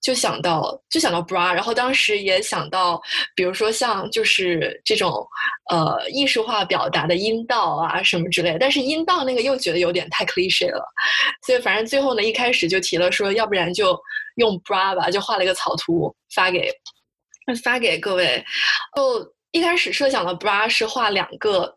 [0.00, 3.00] 就想到就想到 bra，然后当时也想到，
[3.34, 5.26] 比如说像就是这种
[5.70, 10.84] 呃艺术化表达的阴道啊什么之类，但是阴道那个又觉得有点太 cliche 了，
[11.46, 13.98] 所以反正最后呢一开始就提了说，要不然就
[14.36, 16.72] 用 bra 吧，就画了一个草图发给
[17.62, 18.44] 发给各位，
[18.96, 21.74] 就一开始设想的 bra 是画两个。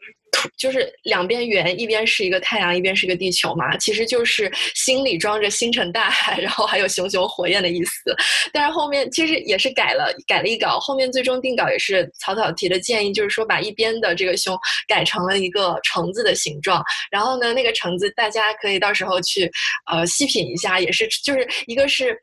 [0.58, 8.16] 就是两边圆，一边是一个太阳，一边是一个地球嘛，其实就是心里装着星辰大海， 然后还有熊熊火焰的意思。
[8.52, 14.58] 但是后面其实也是改了，改了一稿，后面最终定稿也是草草提的建议，就是说把一边的这个胸
[14.88, 16.84] 改成了一个橙子的形状。
[17.12, 19.50] 然后呢，那个橙子大家可以到时候去
[19.92, 22.18] 呃细品一下，也是就是一个是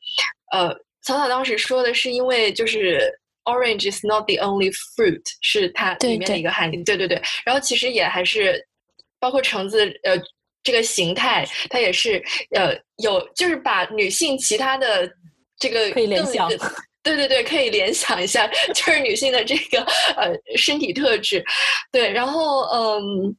[0.52, 3.19] 呃草草当时说的是因为就是。
[3.44, 6.82] Orange is not the only fruit，是它里面的一个含义。
[6.84, 8.64] 对对对，然后其实也还是
[9.18, 10.16] 包括橙子，呃，
[10.62, 12.22] 这个形态它也是
[12.54, 15.10] 呃有，就是把女性其他的
[15.58, 16.48] 这个可以联想，
[17.02, 19.82] 对对对，可以联想一下，就是女性的这个
[20.16, 21.42] 呃身体特质。
[21.90, 23.34] 对，然后嗯，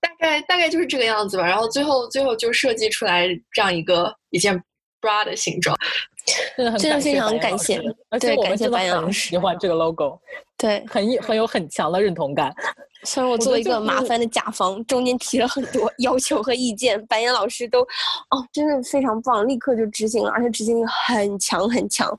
[0.00, 1.46] 大概大概就是这个样子吧。
[1.46, 4.60] 然后最后最后就设计出来这样一个一件
[5.00, 5.76] bra 的形状。
[6.78, 7.80] 真的非常感谢，
[8.20, 9.30] 对，感谢白杨老师。
[9.30, 10.18] 喜欢这个 logo，
[10.56, 12.54] 对，很很有很强的认同感。
[13.04, 22.18] 虽然我做了一个麻烦的甲方，中间提了很多要求和意见，白岩老师都，哦，真的非常棒，立刻就执行了，而且执行力很强很强。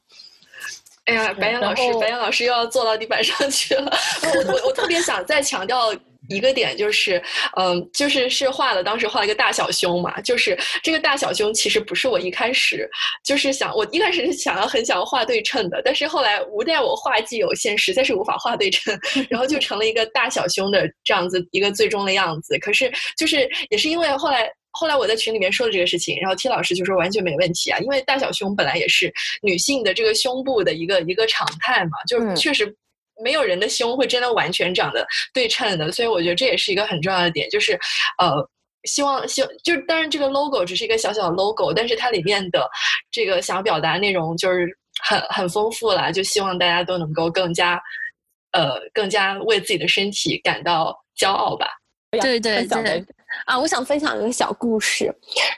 [1.06, 3.92] 哎呀，白岩老师，白岩老师又要坐到地板上去了。
[4.24, 5.94] 我我我特别想再强调。
[6.30, 7.22] 一个点就是，
[7.58, 12.90] 嗯，就是是画了，当时画了一个大小胸嘛，就是这个大小胸其实不是我一开始
[13.26, 18.98] 就是想，我一开始是想要很想要画对称的，但是后来无奈我画技有限，实在是无法画对称，
[19.30, 22.58] 然后就成了一个大小胸的这样子一个最终的样子。
[22.60, 29.12] 可是就是也是因为后来后来我在群里面说了这个事情，然后 T 老师就说完全没问题啊，因为大小胸本来也是
[29.42, 32.76] 女性的这个胸部的一个一个常态嘛，就确实。
[33.24, 37.74] 没有人的胸会真的完全长得对称的，所以我觉得这也是一个很重要的点，就是，
[38.18, 38.50] 呃，
[38.84, 42.70] 希望希就是当然这个 logo 只是一个小小的 logo，但是它里面的
[43.12, 44.68] 这个想要表达内容就是
[45.04, 47.82] 很很丰富啦，就希望大家都能够更加，
[48.52, 51.68] 呃，更加为自己的身体感到骄傲吧。
[52.12, 53.06] 对对对。
[53.46, 55.14] 啊，我想分享一个小故事，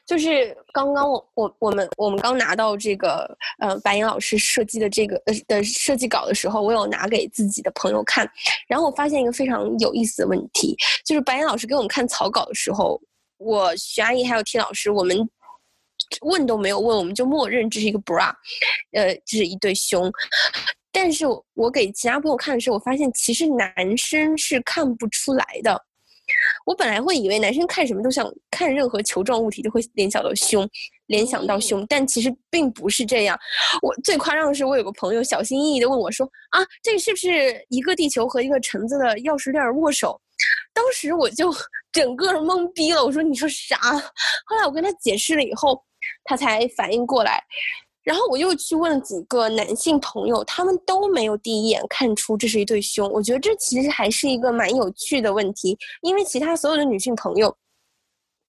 [0.05, 8.30] 就是刚刚我我我们我们刚拿到这个呃白岩老师设计的这个呃的设计稿的时候，我有拿给自己的朋友看，
[8.67, 13.01] 然后我发现一个非常有意思的问题，就是白岩老师给我们看草稿的时候，
[13.38, 15.17] 我徐阿姨还有 T 老师，我们
[16.22, 18.34] 问都没有问，我们就默认这是一个 bra，
[18.91, 20.11] 呃，这是一对胸，
[20.91, 25.86] 但是我给其他朋友看的时候，我发现其实男生是看不出来的。
[26.66, 30.68] 我本来会以为男生看什么都想看任何球状物体就会联想到胸，
[31.08, 33.38] 联想到胸，但其实并不是这样。
[33.82, 40.20] 我最夸张的是，我有个朋友小心翼翼的问我说：“啊，这个是不是一个地球和一个橙子的钥匙链握手？”
[40.74, 41.54] 当时我就
[41.92, 43.78] 整个懵逼了，我说：“你说啥？”
[44.46, 45.84] 后来我跟他解释了以后，
[46.24, 47.44] 他才反应过来。
[48.04, 53.08] 然后我又去问了几个男性朋友，他们都没有第一眼看出这是一对胸。
[53.12, 57.56] 我觉得这其实还是一个蛮有趣的问题，因为其他所有的女性朋友，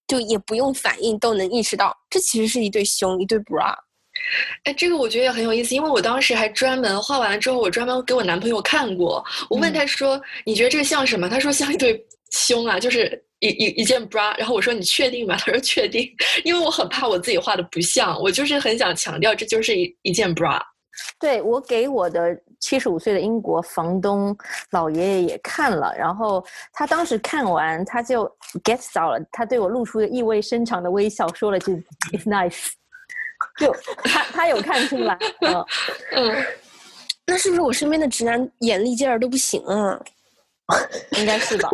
[0.07, 3.74] 就也不用反应都能意识到这其实是一对胸，一对 bra。
[4.64, 9.24] 哎，这个我觉得也很有意思，因为我当时还专门画完了之后，我专门给我男朋友看过。
[9.50, 15.36] 我问他说：“你觉得这个像什么？”他说：“像一对胸啊，就是。”一一一件 bra，然后我说你确定吗？
[15.43, 16.09] 他说确定，
[16.45, 20.61] 因为我很怕我自己画的不像，我就是很想强调这就是一一件 bra。
[21.18, 24.36] 对我给我的七十五岁的英国房东
[24.70, 28.24] 老爷爷也看了，然后他当时看完他就
[28.62, 31.72] get 到了，他对我露出的意味深长的微笑，说了句
[32.12, 32.68] it's nice，
[33.59, 33.74] 就
[34.05, 35.66] 他他有看出来，嗯
[36.14, 36.45] 嗯，
[37.26, 39.99] 那是不是我身边的直男眼力劲儿都不行啊？
[41.18, 41.68] 应该是吧。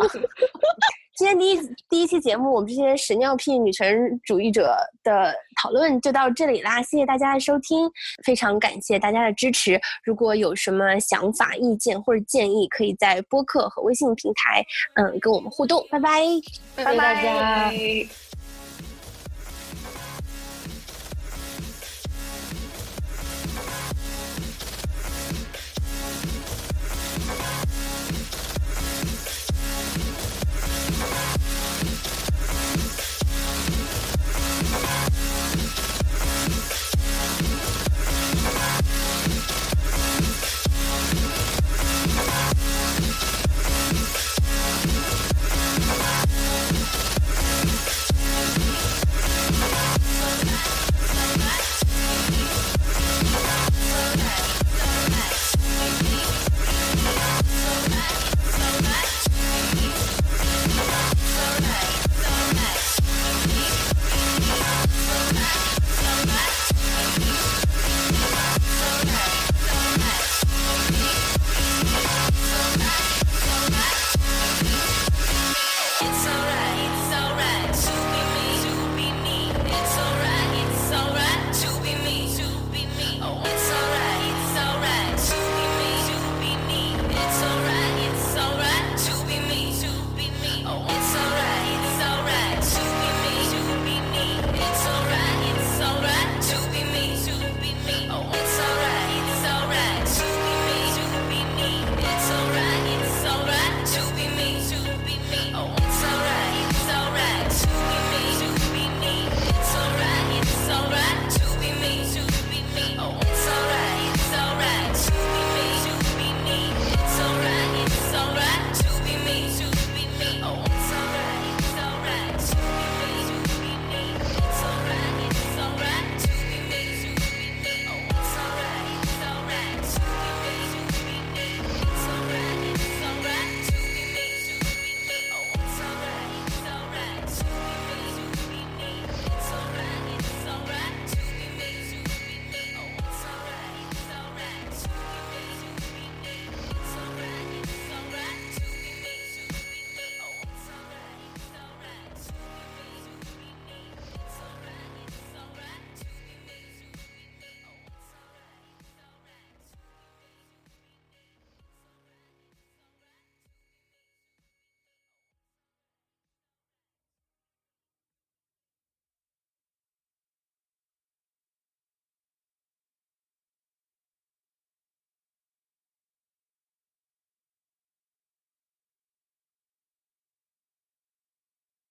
[1.19, 1.59] 今天第一
[1.89, 6.81] 第一期节目，我们这些屎尿屁女权主义者的讨论就到这里啦！
[6.81, 7.91] 谢谢大家的收听，
[8.25, 9.81] 非常感谢大家的支持。
[10.05, 14.65] 如果有什么想法、意见或者建议，可以在播客和微信平台，
[14.95, 15.85] 嗯，跟我们互动。
[15.91, 16.21] 拜拜，
[16.77, 17.73] 拜拜大家。